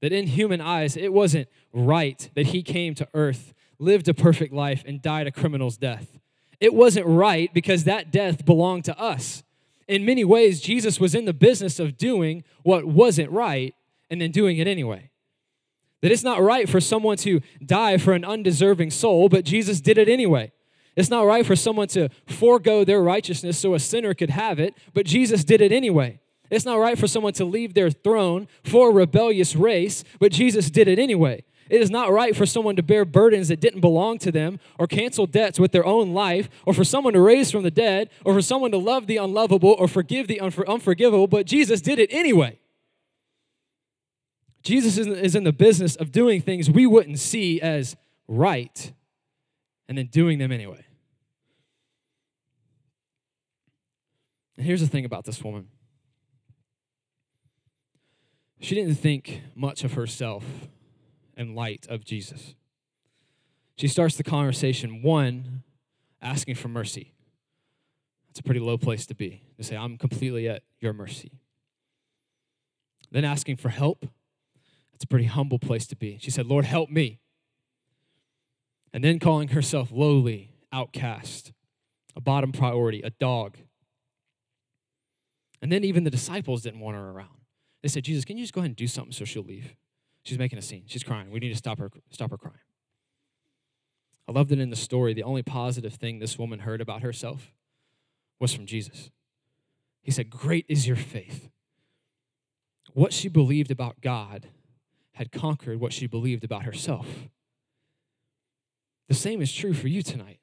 That 0.00 0.12
in 0.12 0.26
human 0.26 0.60
eyes, 0.60 0.96
it 0.96 1.12
wasn't 1.12 1.48
right 1.72 2.28
that 2.34 2.48
he 2.48 2.62
came 2.62 2.94
to 2.96 3.08
earth, 3.14 3.53
lived 3.78 4.08
a 4.08 4.14
perfect 4.14 4.52
life, 4.52 4.82
and 4.86 5.02
died 5.02 5.26
a 5.26 5.32
criminal's 5.32 5.76
death. 5.76 6.18
It 6.60 6.74
wasn't 6.74 7.06
right 7.06 7.52
because 7.52 7.84
that 7.84 8.10
death 8.10 8.44
belonged 8.44 8.84
to 8.86 8.98
us. 8.98 9.42
In 9.86 10.04
many 10.04 10.24
ways, 10.24 10.60
Jesus 10.60 10.98
was 10.98 11.14
in 11.14 11.24
the 11.24 11.32
business 11.32 11.78
of 11.78 11.98
doing 11.98 12.44
what 12.62 12.84
wasn't 12.86 13.30
right 13.30 13.74
and 14.10 14.20
then 14.20 14.30
doing 14.30 14.58
it 14.58 14.66
anyway. 14.66 15.10
That 16.00 16.12
it's 16.12 16.22
not 16.22 16.42
right 16.42 16.68
for 16.68 16.80
someone 16.80 17.16
to 17.18 17.40
die 17.64 17.98
for 17.98 18.12
an 18.12 18.24
undeserving 18.24 18.90
soul, 18.90 19.28
but 19.28 19.44
Jesus 19.44 19.80
did 19.80 19.98
it 19.98 20.08
anyway. 20.08 20.52
It's 20.96 21.10
not 21.10 21.26
right 21.26 21.44
for 21.44 21.56
someone 21.56 21.88
to 21.88 22.08
forego 22.26 22.84
their 22.84 23.02
righteousness 23.02 23.58
so 23.58 23.74
a 23.74 23.80
sinner 23.80 24.14
could 24.14 24.30
have 24.30 24.60
it, 24.60 24.74
but 24.92 25.06
Jesus 25.06 25.44
did 25.44 25.60
it 25.60 25.72
anyway. 25.72 26.20
It's 26.50 26.64
not 26.64 26.78
right 26.78 26.98
for 26.98 27.08
someone 27.08 27.32
to 27.34 27.44
leave 27.44 27.74
their 27.74 27.90
throne 27.90 28.48
for 28.62 28.90
a 28.90 28.92
rebellious 28.92 29.56
race, 29.56 30.04
but 30.20 30.30
Jesus 30.30 30.70
did 30.70 30.88
it 30.88 30.98
anyway. 30.98 31.42
It 31.70 31.80
is 31.80 31.90
not 31.90 32.12
right 32.12 32.36
for 32.36 32.46
someone 32.46 32.76
to 32.76 32.82
bear 32.82 33.04
burdens 33.04 33.48
that 33.48 33.60
didn't 33.60 33.80
belong 33.80 34.18
to 34.18 34.32
them, 34.32 34.60
or 34.78 34.86
cancel 34.86 35.26
debts 35.26 35.58
with 35.58 35.72
their 35.72 35.86
own 35.86 36.12
life, 36.12 36.48
or 36.66 36.74
for 36.74 36.84
someone 36.84 37.14
to 37.14 37.20
raise 37.20 37.50
from 37.50 37.62
the 37.62 37.70
dead, 37.70 38.10
or 38.24 38.34
for 38.34 38.42
someone 38.42 38.70
to 38.72 38.78
love 38.78 39.06
the 39.06 39.16
unlovable, 39.16 39.74
or 39.78 39.88
forgive 39.88 40.28
the 40.28 40.40
unforgivable, 40.40 41.26
but 41.26 41.46
Jesus 41.46 41.80
did 41.80 41.98
it 41.98 42.12
anyway. 42.12 42.58
Jesus 44.62 44.96
is 44.96 45.34
in 45.34 45.44
the 45.44 45.52
business 45.52 45.94
of 45.96 46.10
doing 46.10 46.40
things 46.40 46.70
we 46.70 46.86
wouldn't 46.86 47.18
see 47.18 47.60
as 47.60 47.96
right 48.26 48.92
and 49.88 49.98
then 49.98 50.06
doing 50.06 50.38
them 50.38 50.50
anyway. 50.50 50.84
And 54.56 54.64
here's 54.64 54.80
the 54.80 54.86
thing 54.86 55.04
about 55.04 55.24
this 55.24 55.42
woman 55.42 55.68
she 58.60 58.74
didn't 58.74 58.94
think 58.94 59.42
much 59.54 59.84
of 59.84 59.92
herself 59.92 60.44
in 61.36 61.54
light 61.54 61.86
of 61.88 62.04
Jesus. 62.04 62.54
She 63.76 63.88
starts 63.88 64.16
the 64.16 64.22
conversation, 64.22 65.02
one, 65.02 65.62
asking 66.22 66.54
for 66.54 66.68
mercy. 66.68 67.12
It's 68.30 68.40
a 68.40 68.42
pretty 68.42 68.60
low 68.60 68.78
place 68.78 69.06
to 69.06 69.14
be, 69.14 69.42
to 69.56 69.64
say, 69.64 69.76
I'm 69.76 69.96
completely 69.96 70.48
at 70.48 70.62
your 70.80 70.92
mercy. 70.92 71.32
Then 73.10 73.24
asking 73.24 73.56
for 73.56 73.68
help. 73.68 74.06
That's 74.92 75.04
a 75.04 75.08
pretty 75.08 75.26
humble 75.26 75.58
place 75.58 75.86
to 75.88 75.96
be. 75.96 76.18
She 76.20 76.30
said, 76.30 76.46
Lord, 76.46 76.64
help 76.64 76.90
me 76.90 77.20
and 78.94 79.02
then 79.02 79.18
calling 79.18 79.48
herself 79.48 79.90
lowly, 79.90 80.52
outcast, 80.72 81.52
a 82.14 82.20
bottom 82.20 82.52
priority, 82.52 83.02
a 83.02 83.10
dog. 83.10 83.58
And 85.60 85.72
then 85.72 85.82
even 85.82 86.04
the 86.04 86.10
disciples 86.10 86.62
didn't 86.62 86.78
want 86.78 86.96
her 86.96 87.10
around. 87.10 87.40
They 87.82 87.88
said, 87.88 88.04
Jesus, 88.04 88.24
can 88.24 88.36
you 88.36 88.44
just 88.44 88.54
go 88.54 88.60
ahead 88.60 88.70
and 88.70 88.76
do 88.76 88.86
something 88.86 89.12
so 89.12 89.24
she'll 89.24 89.42
leave? 89.42 89.74
She's 90.24 90.38
making 90.38 90.58
a 90.58 90.62
scene. 90.62 90.84
She's 90.86 91.02
crying. 91.02 91.30
We 91.30 91.38
need 91.38 91.50
to 91.50 91.56
stop 91.56 91.78
her, 91.78 91.90
stop 92.10 92.30
her 92.30 92.38
crying. 92.38 92.58
I 94.26 94.32
loved 94.32 94.52
it 94.52 94.58
in 94.58 94.70
the 94.70 94.76
story. 94.76 95.12
The 95.12 95.22
only 95.22 95.42
positive 95.42 95.94
thing 95.94 96.18
this 96.18 96.38
woman 96.38 96.60
heard 96.60 96.80
about 96.80 97.02
herself 97.02 97.52
was 98.40 98.54
from 98.54 98.66
Jesus. 98.66 99.10
He 100.02 100.10
said, 100.10 100.30
Great 100.30 100.64
is 100.68 100.86
your 100.86 100.96
faith. 100.96 101.50
What 102.94 103.12
she 103.12 103.28
believed 103.28 103.70
about 103.70 104.00
God 104.00 104.48
had 105.12 105.30
conquered 105.30 105.78
what 105.78 105.92
she 105.92 106.06
believed 106.06 106.42
about 106.42 106.62
herself. 106.62 107.06
The 109.08 109.14
same 109.14 109.42
is 109.42 109.52
true 109.52 109.74
for 109.74 109.88
you 109.88 110.02
tonight. 110.02 110.40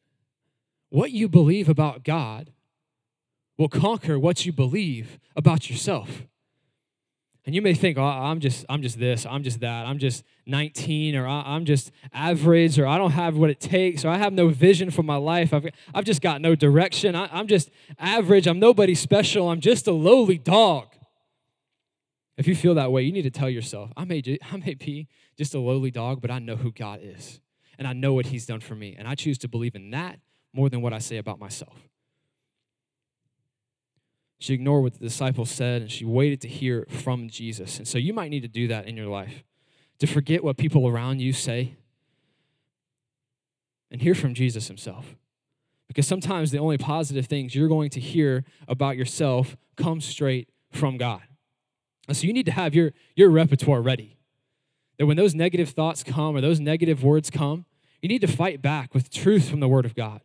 What 0.89 1.12
you 1.12 1.28
believe 1.28 1.67
about 1.67 2.04
God 2.04 2.52
will 3.58 3.70
conquer 3.70 4.20
what 4.20 4.46
you 4.46 4.52
believe 4.52 5.20
about 5.36 5.70
yourself. 5.70 6.28
And 7.45 7.56
you 7.56 7.62
may 7.62 7.73
think, 7.73 7.97
oh, 7.97 8.04
I'm 8.04 8.39
just, 8.39 8.65
I'm 8.69 8.84
just 8.84 8.99
this, 8.99 9.25
I'm 9.25 9.41
just 9.41 9.62
that, 9.62 9.88
I'm 9.88 9.97
just 9.97 10.23
19, 10.45 11.15
or 11.15 11.25
I'm 11.27 11.65
just 11.65 11.91
average, 12.13 12.77
or 12.77 12.86
I 12.86 12.99
don't 12.99 13.12
have 13.12 13.36
what 13.36 13.49
it 13.49 13.60
takes, 13.60 14.06
or 14.06 14.10
I 14.10 14.17
have 14.17 14.32
no 14.32 14.49
vision 14.49 14.91
for 14.91 15.01
my 15.01 15.15
life. 15.15 15.51
I've, 15.51 15.65
I've 15.93 16.06
just 16.06 16.21
got 16.21 16.39
no 16.39 16.54
direction. 16.54 17.15
I, 17.15 17.27
I'm 17.32 17.47
just 17.47 17.71
average. 17.97 18.45
I'm 18.45 18.60
nobody 18.60 18.93
special. 18.93 19.49
I'm 19.49 19.60
just 19.60 19.88
a 19.88 19.91
lowly 19.91 20.38
dog. 20.38 20.93
If 22.38 22.47
you 22.47 22.56
feel 22.56 22.75
that 22.75 22.91
way, 22.91 23.01
you 23.01 23.12
need 23.12 23.23
to 23.23 23.32
tell 23.32 23.49
yourself, 23.49 23.91
I 23.97 24.06
may, 24.06 24.21
I 24.51 24.58
may 24.58 24.75
be 24.75 25.08
just 25.36 25.56
a 25.56 25.60
lowly 25.60 25.91
dog, 25.91 26.21
but 26.21 26.30
I 26.30 26.38
know 26.38 26.56
who 26.56 26.71
God 26.71 26.99
is 27.01 27.39
and 27.80 27.88
I 27.88 27.93
know 27.93 28.13
what 28.13 28.27
He's 28.27 28.45
done 28.45 28.60
for 28.60 28.75
me. 28.75 28.95
And 28.97 29.08
I 29.08 29.15
choose 29.15 29.39
to 29.39 29.47
believe 29.47 29.73
in 29.73 29.89
that 29.91 30.19
more 30.54 30.69
than 30.69 30.82
what 30.82 30.93
I 30.93 30.99
say 30.99 31.17
about 31.17 31.39
myself. 31.39 31.89
She 34.41 34.56
ignored 34.56 34.82
what 34.82 34.93
the 34.93 34.99
disciples 34.99 35.51
said 35.51 35.84
and 35.84 35.91
she 35.91 36.04
waited 36.04 36.41
to 36.41 36.47
hear 36.47 36.88
from 36.89 37.30
Jesus. 37.30 37.77
And 37.77 37.88
so 37.88 37.99
you 37.99 38.12
might 38.12 38.32
need 38.32 38.41
to 38.41 38.47
do 38.47 38.67
that 38.69 38.88
in 38.88 38.97
your 38.97 39.06
life 39.06 39.43
to 39.99 40.08
forget 40.08 40.43
what 40.43 40.58
people 40.58 40.88
around 40.88 41.21
you 41.21 41.32
say 41.32 41.75
and 43.91 44.01
hear 44.01 44.15
from 44.15 44.34
Jesus 44.34 44.67
Himself. 44.67 45.15
Because 45.88 46.08
sometimes 46.08 46.49
the 46.49 46.58
only 46.58 46.80
positive 46.80 47.27
things 47.27 47.54
you're 47.54 47.67
going 47.67 47.91
to 47.91 47.99
hear 47.99 48.43
about 48.67 48.97
yourself 48.97 49.56
come 49.75 50.01
straight 50.01 50.49
from 50.71 50.97
God. 50.97 51.21
And 52.08 52.17
so 52.17 52.25
you 52.25 52.34
need 52.34 52.47
to 52.47 52.51
have 52.51 52.73
your, 52.73 52.93
your 53.15 53.30
repertoire 53.30 53.82
ready. 53.84 54.17
That 54.97 55.06
when 55.06 55.17
those 55.17 55.36
negative 55.36 55.69
thoughts 55.69 56.04
come 56.04 56.36
or 56.36 56.41
those 56.41 56.60
negative 56.60 57.04
words 57.04 57.30
come, 57.30 57.65
you 58.01 58.10
need 58.10 58.21
to 58.21 58.27
fight 58.27 58.60
back 58.60 58.95
with 58.95 59.12
truth 59.12 59.47
from 59.47 59.60
the 59.60 59.67
Word 59.67 59.86
of 59.86 59.93
God. 59.93 60.21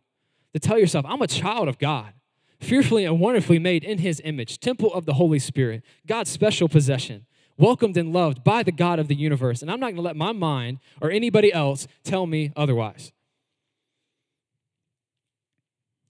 To 0.53 0.59
tell 0.59 0.79
yourself, 0.79 1.05
I'm 1.07 1.21
a 1.21 1.27
child 1.27 1.67
of 1.67 1.77
God, 1.77 2.13
fearfully 2.59 3.05
and 3.05 3.19
wonderfully 3.19 3.59
made 3.59 3.83
in 3.83 3.99
His 3.99 4.21
image, 4.23 4.59
temple 4.59 4.93
of 4.93 5.05
the 5.05 5.13
Holy 5.13 5.39
Spirit, 5.39 5.83
God's 6.05 6.29
special 6.29 6.67
possession, 6.67 7.25
welcomed 7.57 7.97
and 7.97 8.13
loved 8.13 8.43
by 8.43 8.63
the 8.63 8.71
God 8.71 8.99
of 8.99 9.07
the 9.07 9.15
universe. 9.15 9.61
And 9.61 9.71
I'm 9.71 9.79
not 9.79 9.87
going 9.87 9.97
to 9.97 10.01
let 10.01 10.15
my 10.15 10.31
mind 10.31 10.79
or 11.01 11.11
anybody 11.11 11.51
else 11.51 11.87
tell 12.03 12.25
me 12.25 12.51
otherwise. 12.55 13.11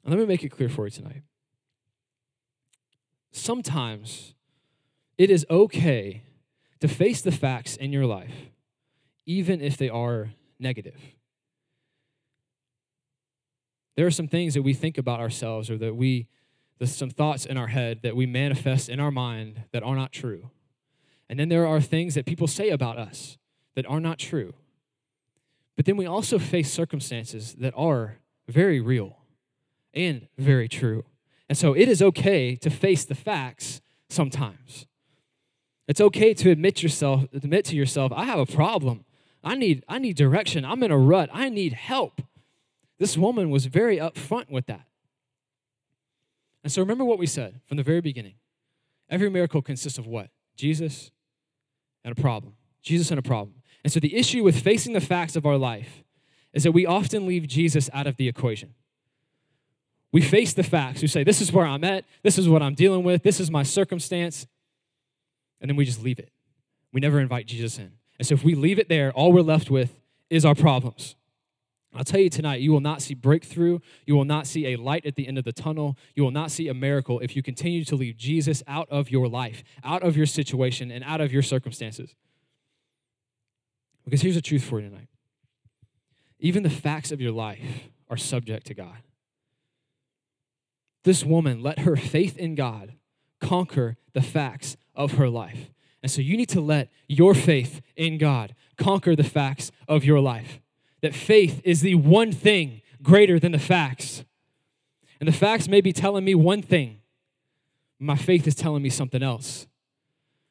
And 0.04 0.14
let 0.14 0.20
me 0.20 0.26
make 0.26 0.44
it 0.44 0.50
clear 0.50 0.70
for 0.70 0.86
you 0.86 0.92
tonight. 0.92 1.24
Sometimes 3.32 4.34
it 5.18 5.30
is 5.30 5.46
okay 5.50 6.24
to 6.80 6.88
face 6.88 7.22
the 7.22 7.32
facts 7.32 7.76
in 7.76 7.92
your 7.92 8.06
life, 8.06 8.52
even 9.26 9.62
if 9.62 9.78
they 9.78 9.90
are 9.90 10.30
negative. 10.60 11.17
There 13.98 14.06
are 14.06 14.12
some 14.12 14.28
things 14.28 14.54
that 14.54 14.62
we 14.62 14.74
think 14.74 15.00
about 15.00 15.20
ourselves 15.20 15.72
or 15.72 15.78
that 15.80 15.96
we, 15.96 16.28
there's 16.78 16.96
some 16.96 17.10
thoughts 17.10 17.48
in 17.48 17.58
our 17.58 17.68
head 17.68 18.02
that 18.04 18.16
we 18.16 18.28
manifest 18.28 18.90
in 18.90 19.00
our 19.00 19.12
mind 19.12 19.64
that 19.74 19.82
are 19.82 19.96
not 19.96 20.12
true. 20.12 20.52
And 21.28 21.40
then 21.40 21.50
there 21.50 21.68
are 21.68 21.82
things 21.82 22.14
that 22.14 22.28
people 22.28 22.48
say 22.48 22.70
about 22.70 22.98
us 22.98 23.40
that 23.76 23.88
are 23.88 24.00
not 24.00 24.20
true. 24.20 24.54
But 25.76 25.86
then 25.86 25.98
we 25.98 26.06
also 26.06 26.38
face 26.38 26.72
circumstances 26.72 27.56
that 27.56 27.74
are 27.76 28.20
very 28.48 28.80
real 28.80 29.18
and 29.96 30.28
very 30.38 30.70
true. 30.70 31.04
And 31.50 31.58
so 31.58 31.74
it 31.74 31.90
is 31.90 32.02
okay 32.02 32.56
to 32.56 32.70
face 32.70 33.04
the 33.04 33.16
facts 33.16 33.82
sometimes. 34.10 34.86
It's 35.88 36.02
okay 36.02 36.36
to 36.36 36.52
admit 36.52 36.84
yourself, 36.84 37.26
admit 37.34 37.66
to 37.66 37.76
yourself, 37.76 38.12
I 38.16 38.26
have 38.26 38.40
a 38.40 38.46
problem. 38.46 39.06
I 39.44 39.56
need, 39.56 39.84
I 39.88 39.98
need 39.98 40.18
direction. 40.18 40.66
I'm 40.66 40.84
in 40.84 40.92
a 40.92 40.98
rut. 40.98 41.30
I 41.34 41.50
need 41.50 41.74
help. 41.74 42.22
This 43.00 43.18
woman 43.18 43.50
was 43.50 43.66
very 43.66 43.98
upfront 43.98 44.50
with 44.50 44.66
that. 44.68 44.88
And 46.64 46.72
so 46.72 46.82
remember 46.82 47.06
what 47.06 47.20
we 47.20 47.28
said 47.28 47.62
from 47.66 47.78
the 47.78 47.84
very 47.84 48.02
beginning. 48.02 48.36
Every 49.10 49.30
miracle 49.30 49.62
consists 49.62 49.98
of 49.98 50.08
what? 50.08 50.30
Jesus 50.56 51.12
and 52.04 52.18
a 52.18 52.22
problem. 52.22 52.56
Jesus 52.82 53.12
and 53.12 53.20
a 53.20 53.24
problem. 53.24 53.56
And 53.84 53.94
so 53.94 54.00
the 54.00 54.16
issue 54.16 54.44
with 54.44 54.60
facing 54.60 54.94
the 54.94 55.02
facts 55.02 55.36
of 55.36 55.46
our 55.46 55.58
life 55.58 56.04
is 56.54 56.64
that 56.64 56.72
we 56.72 56.86
often 56.86 57.28
leave 57.28 57.48
Jesus 57.48 57.90
out 57.94 58.08
of 58.08 58.18
the 58.18 58.28
equation. 58.28 58.74
We 60.12 60.22
face 60.22 60.54
the 60.54 60.64
facts. 60.64 61.02
We 61.02 61.08
say, 61.08 61.24
This 61.24 61.42
is 61.42 61.52
where 61.52 61.66
I'm 61.66 61.84
at. 61.84 62.06
This 62.24 62.38
is 62.38 62.50
what 62.50 62.62
I'm 62.62 62.74
dealing 62.74 63.04
with. 63.04 63.24
This 63.24 63.40
is 63.40 63.52
my 63.52 63.64
circumstance. 63.64 64.48
And 65.62 65.70
then 65.70 65.76
we 65.76 65.86
just 65.86 66.04
leave 66.04 66.20
it. 66.20 66.32
We 66.92 67.02
never 67.02 67.20
invite 67.20 67.46
Jesus 67.46 67.78
in. 67.78 67.92
And 68.18 68.28
so 68.28 68.34
if 68.34 68.44
we 68.44 68.56
leave 68.56 68.80
it 68.80 68.90
there, 68.90 69.12
all 69.12 69.32
we're 69.32 69.42
left 69.42 69.70
with 69.70 70.00
is 70.30 70.46
our 70.46 70.56
problems. 70.56 71.16
I'll 71.96 72.04
tell 72.04 72.20
you 72.20 72.30
tonight, 72.30 72.62
you 72.62 72.72
will 72.72 72.80
not 72.80 73.02
see 73.02 73.14
breakthrough. 73.14 73.80
You 74.06 74.16
will 74.16 74.26
not 74.26 74.46
see 74.46 74.68
a 74.68 74.76
light 74.76 75.06
at 75.06 75.16
the 75.16 75.28
end 75.28 75.38
of 75.38 75.46
the 75.46 75.54
tunnel. 75.54 75.98
You 76.16 76.24
will 76.24 76.32
not 76.32 76.52
see 76.52 76.68
a 76.68 76.74
miracle 76.74 77.20
if 77.20 77.36
you 77.36 77.42
continue 77.42 77.84
to 77.86 77.96
leave 77.96 78.18
Jesus 78.18 78.62
out 78.68 78.88
of 78.90 79.10
your 79.10 79.28
life, 79.28 79.64
out 79.84 80.04
of 80.04 80.18
your 80.18 80.26
situation, 80.26 80.92
and 80.92 81.04
out 81.04 81.22
of 81.22 81.32
your 81.32 81.42
circumstances. 81.42 82.14
Because 84.06 84.22
here's 84.22 84.36
the 84.36 84.42
truth 84.42 84.64
for 84.64 84.80
you 84.80 84.90
tonight 84.90 85.08
even 86.40 86.64
the 86.64 86.70
facts 86.70 87.12
of 87.12 87.20
your 87.20 87.32
life 87.32 87.90
are 88.10 88.18
subject 88.18 88.68
to 88.68 88.74
God. 88.74 88.98
This 91.04 91.24
woman 91.24 91.64
let 91.64 91.80
her 91.80 91.96
faith 91.96 92.38
in 92.38 92.56
God 92.56 92.94
conquer 93.40 93.98
the 94.14 94.22
facts 94.22 94.78
of 94.94 95.14
her 95.14 95.30
life. 95.30 95.72
And 96.04 96.12
so 96.12 96.22
you 96.22 96.38
need 96.38 96.50
to 96.50 96.62
let 96.62 96.90
your 97.08 97.34
faith 97.34 97.82
in 97.96 98.18
God 98.18 98.56
conquer 98.78 99.16
the 99.16 99.24
facts 99.24 99.72
of 99.88 100.04
your 100.04 100.20
life. 100.20 100.60
That 101.02 101.14
faith 101.14 101.62
is 101.64 101.82
the 101.82 101.96
one 101.96 102.32
thing 102.32 102.82
greater 103.02 103.40
than 103.40 103.52
the 103.52 103.60
facts. 103.60 104.24
And 105.20 105.28
the 105.28 105.34
facts 105.34 105.68
may 105.68 105.82
be 105.82 105.94
telling 105.94 106.26
me 106.26 106.36
one 106.36 106.62
thing, 106.62 107.00
my 108.00 108.16
faith 108.16 108.48
is 108.48 108.56
telling 108.56 108.84
me 108.84 108.90
something 108.90 109.24
else. 109.24 109.68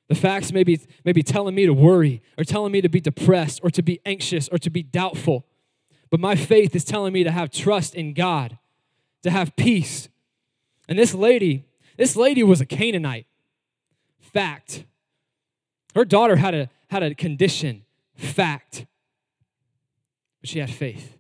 The 0.09 0.15
facts 0.15 0.53
may 0.53 0.65
be, 0.65 0.81
may 1.05 1.13
be 1.13 1.23
telling 1.23 1.55
me 1.55 1.67
to 1.67 1.73
worry 1.73 2.23
or 2.39 2.45
telling 2.45 2.73
me 2.73 2.81
to 2.81 2.89
be 2.89 3.01
depressed 3.01 3.61
or 3.63 3.71
to 3.71 3.83
be 3.83 4.01
anxious 4.07 4.49
or 4.49 4.59
to 4.59 4.71
be 4.71 4.83
doubtful. 4.83 5.47
But 6.11 6.21
my 6.21 6.37
faith 6.37 6.77
is 6.77 6.85
telling 6.85 7.13
me 7.13 7.25
to 7.25 7.31
have 7.31 7.51
trust 7.51 7.95
in 7.95 8.15
God, 8.15 8.59
to 9.23 9.31
have 9.31 9.57
peace. 9.57 10.09
And 10.89 10.99
this 10.99 11.15
lady, 11.15 11.65
this 11.97 12.15
lady 12.15 12.43
was 12.43 12.61
a 12.61 12.67
Canaanite. 12.67 13.27
Fact. 14.21 14.85
Her 15.95 16.05
daughter 16.05 16.37
had 16.37 16.55
a, 16.55 16.71
had 16.91 17.03
a 17.03 17.15
condition. 17.15 17.83
Fact. 18.15 18.87
But 20.47 20.51
she 20.53 20.61
had 20.61 20.71
faith. 20.71 21.19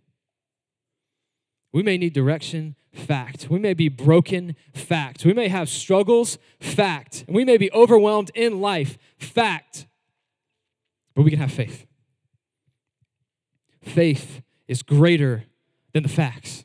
We 1.73 1.83
may 1.83 1.99
need 1.99 2.13
direction, 2.13 2.77
fact. 2.95 3.49
We 3.51 3.59
may 3.59 3.75
be 3.75 3.89
broken, 3.89 4.55
fact. 4.73 5.25
We 5.25 5.33
may 5.33 5.49
have 5.49 5.69
struggles, 5.69 6.39
fact. 6.61 7.25
And 7.27 7.35
we 7.35 7.45
may 7.45 7.57
be 7.57 7.69
overwhelmed 7.73 8.31
in 8.37 8.61
life, 8.61 8.97
fact. 9.19 9.89
But 11.17 11.23
we 11.23 11.31
can 11.31 11.41
have 11.41 11.51
faith. 11.51 11.89
Faith 13.83 14.43
is 14.69 14.85
greater 14.85 15.47
than 15.93 16.05
the 16.05 16.09
facts. 16.09 16.65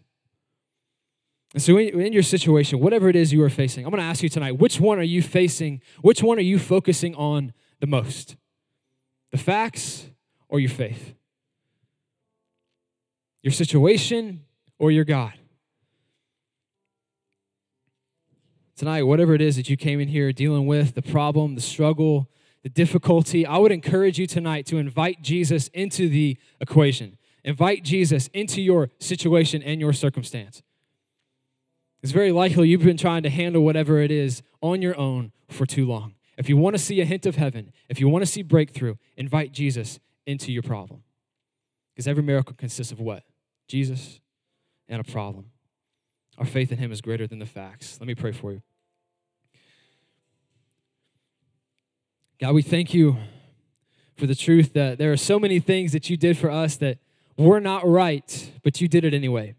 And 1.56 1.63
so, 1.63 1.80
in 1.80 2.13
your 2.13 2.21
situation, 2.21 2.80
whatever 2.80 3.10
it 3.10 3.15
is 3.15 3.34
you 3.34 3.41
are 3.41 3.50
facing, 3.50 3.86
I'm 3.86 3.91
going 3.91 4.04
to 4.04 4.08
ask 4.08 4.21
you 4.21 4.30
tonight 4.30 4.60
which 4.60 4.80
one 4.80 5.00
are 5.00 5.02
you 5.02 5.24
facing? 5.24 5.82
Which 6.02 6.21
one 6.21 6.38
are 6.38 6.41
you 6.41 6.60
focusing 6.60 7.15
on 7.15 7.54
the 7.80 7.88
most? 7.88 8.36
The 9.32 9.39
facts 9.39 10.12
or 10.47 10.60
your 10.60 10.69
faith? 10.69 11.15
Your 13.43 13.51
situation 13.51 14.45
or 14.77 14.91
your 14.91 15.06
God? 15.06 15.34
Tonight, 18.75 19.04
whatever 19.04 19.36
it 19.36 19.41
is 19.41 19.58
that 19.58 19.69
you 19.69 19.77
came 19.77 19.99
in 19.99 20.08
here 20.08 20.32
dealing 20.32 20.65
with, 20.65 20.95
the 20.95 21.04
problem, 21.04 21.54
the 21.54 21.62
struggle, 21.62 22.30
the 22.63 22.69
difficulty, 22.69 23.45
I 23.45 23.58
would 23.58 23.71
encourage 23.71 24.17
you 24.17 24.25
tonight 24.25 24.65
to 24.67 24.77
invite 24.77 25.21
Jesus 25.21 25.67
into 25.69 26.10
the 26.10 26.38
equation. 26.60 27.17
Invite 27.43 27.84
Jesus 27.84 28.27
into 28.34 28.62
your 28.62 28.89
situation 28.99 29.62
and 29.63 29.80
your 29.80 29.93
circumstance. 29.93 30.63
It's 32.01 32.12
very 32.12 32.32
likely 32.32 32.69
you've 32.69 32.84
been 32.84 32.97
trying 32.97 33.23
to 33.23 33.30
handle 33.30 33.63
whatever 33.63 33.99
it 33.99 34.10
is 34.10 34.41
on 34.62 34.82
your 34.82 34.97
own 34.97 35.32
for 35.47 35.65
too 35.65 35.86
long. 35.86 36.15
If 36.38 36.49
you 36.49 36.58
want 36.58 36.75
to 36.75 36.82
see 36.82 37.01
a 37.01 37.06
hint 37.06 37.27
of 37.27 37.36
heaven, 37.36 37.71
if 37.88 37.99
you 37.99 38.10
want 38.10 38.23
to 38.23 38.32
see 38.32 38.41
breakthrough, 38.41 38.95
invite 39.15 39.51
Jesus 39.51 39.99
into 40.25 40.51
your 40.51 40.63
problem. 40.63 41.04
Because 41.93 42.08
every 42.08 42.23
miracle 42.23 42.56
consists 42.56 42.91
of 42.91 42.99
what? 42.99 43.23
Jesus 43.71 44.19
and 44.89 44.99
a 44.99 45.10
problem. 45.10 45.45
Our 46.38 46.45
faith 46.45 46.73
in 46.73 46.77
Him 46.77 46.91
is 46.91 46.99
greater 46.99 47.25
than 47.25 47.39
the 47.39 47.45
facts. 47.45 47.97
Let 48.01 48.07
me 48.07 48.15
pray 48.15 48.34
for 48.34 48.51
you. 48.51 48.62
God, 52.39 52.53
we 52.53 52.62
thank 52.62 52.93
you 52.93 53.15
for 54.17 54.27
the 54.27 54.36
truth 54.36 54.73
that 54.73 54.97
there 54.97 55.13
are 55.13 55.17
so 55.17 55.39
many 55.39 55.60
things 55.60 55.93
that 55.93 56.10
you 56.10 56.17
did 56.17 56.38
for 56.38 56.51
us 56.51 56.75
that 56.77 56.97
were 57.38 57.62
not 57.62 57.88
right, 57.88 58.51
but 58.62 58.81
you 58.81 58.89
did 58.89 59.05
it 59.05 59.13
anyway. 59.13 59.55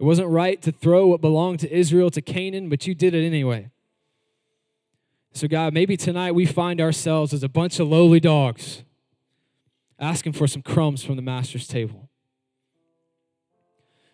It 0.00 0.04
wasn't 0.04 0.28
right 0.28 0.60
to 0.62 0.72
throw 0.72 1.06
what 1.06 1.20
belonged 1.20 1.60
to 1.60 1.72
Israel 1.72 2.10
to 2.10 2.20
Canaan, 2.20 2.68
but 2.68 2.88
you 2.88 2.94
did 2.94 3.14
it 3.14 3.24
anyway. 3.24 3.70
So, 5.32 5.46
God, 5.46 5.74
maybe 5.74 5.96
tonight 5.96 6.32
we 6.32 6.44
find 6.44 6.80
ourselves 6.80 7.32
as 7.32 7.44
a 7.44 7.48
bunch 7.48 7.78
of 7.78 7.86
lowly 7.88 8.18
dogs 8.18 8.82
asking 10.00 10.32
for 10.32 10.48
some 10.48 10.62
crumbs 10.62 11.04
from 11.04 11.14
the 11.14 11.22
master's 11.22 11.68
table. 11.68 12.07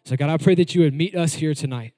So, 0.05 0.17
God, 0.17 0.29
I 0.29 0.37
pray 0.37 0.55
that 0.57 0.75
you 0.75 0.83
would 0.83 0.95
meet 0.95 1.15
us 1.15 1.35
here 1.35 1.55
tonight. 1.55 1.95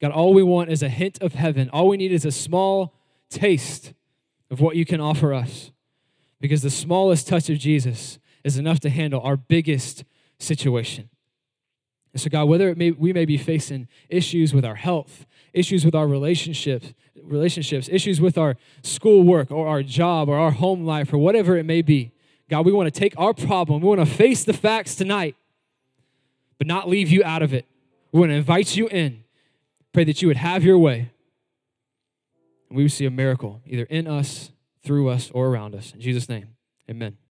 God, 0.00 0.12
all 0.12 0.32
we 0.32 0.42
want 0.42 0.70
is 0.70 0.82
a 0.82 0.88
hint 0.88 1.20
of 1.20 1.34
heaven. 1.34 1.68
All 1.70 1.88
we 1.88 1.96
need 1.96 2.12
is 2.12 2.24
a 2.24 2.32
small 2.32 2.94
taste 3.28 3.92
of 4.50 4.60
what 4.60 4.76
you 4.76 4.84
can 4.84 5.00
offer 5.00 5.34
us. 5.34 5.70
Because 6.40 6.62
the 6.62 6.70
smallest 6.70 7.28
touch 7.28 7.50
of 7.50 7.58
Jesus 7.58 8.18
is 8.44 8.58
enough 8.58 8.80
to 8.80 8.90
handle 8.90 9.20
our 9.20 9.36
biggest 9.36 10.04
situation. 10.38 11.08
And 12.12 12.20
so, 12.20 12.30
God, 12.30 12.44
whether 12.44 12.74
may, 12.74 12.92
we 12.92 13.12
may 13.12 13.24
be 13.24 13.36
facing 13.36 13.88
issues 14.08 14.54
with 14.54 14.64
our 14.64 14.76
health, 14.76 15.26
issues 15.52 15.84
with 15.84 15.94
our 15.94 16.06
relationships, 16.06 16.94
relationships, 17.22 17.88
issues 17.90 18.20
with 18.20 18.38
our 18.38 18.56
schoolwork 18.82 19.50
or 19.50 19.66
our 19.66 19.82
job 19.82 20.28
or 20.28 20.38
our 20.38 20.52
home 20.52 20.84
life 20.84 21.12
or 21.12 21.18
whatever 21.18 21.56
it 21.56 21.64
may 21.64 21.82
be, 21.82 22.12
God, 22.48 22.66
we 22.66 22.72
want 22.72 22.92
to 22.92 23.00
take 23.00 23.14
our 23.18 23.34
problem, 23.34 23.82
we 23.82 23.88
want 23.88 24.00
to 24.00 24.14
face 24.14 24.44
the 24.44 24.52
facts 24.52 24.94
tonight, 24.94 25.34
but 26.58 26.66
not 26.66 26.88
leave 26.88 27.10
you 27.10 27.22
out 27.24 27.42
of 27.42 27.52
it. 27.52 27.66
We 28.12 28.20
want 28.20 28.30
to 28.30 28.36
invite 28.36 28.76
you 28.76 28.88
in. 28.88 29.24
Pray 29.92 30.04
that 30.04 30.22
you 30.22 30.28
would 30.28 30.36
have 30.36 30.64
your 30.64 30.78
way. 30.78 31.10
And 32.68 32.76
we 32.76 32.84
would 32.84 32.92
see 32.92 33.06
a 33.06 33.10
miracle 33.10 33.60
either 33.66 33.84
in 33.84 34.06
us, 34.06 34.50
through 34.82 35.08
us, 35.08 35.30
or 35.32 35.48
around 35.48 35.74
us. 35.74 35.92
In 35.92 36.00
Jesus' 36.00 36.28
name, 36.28 36.48
amen. 36.90 37.16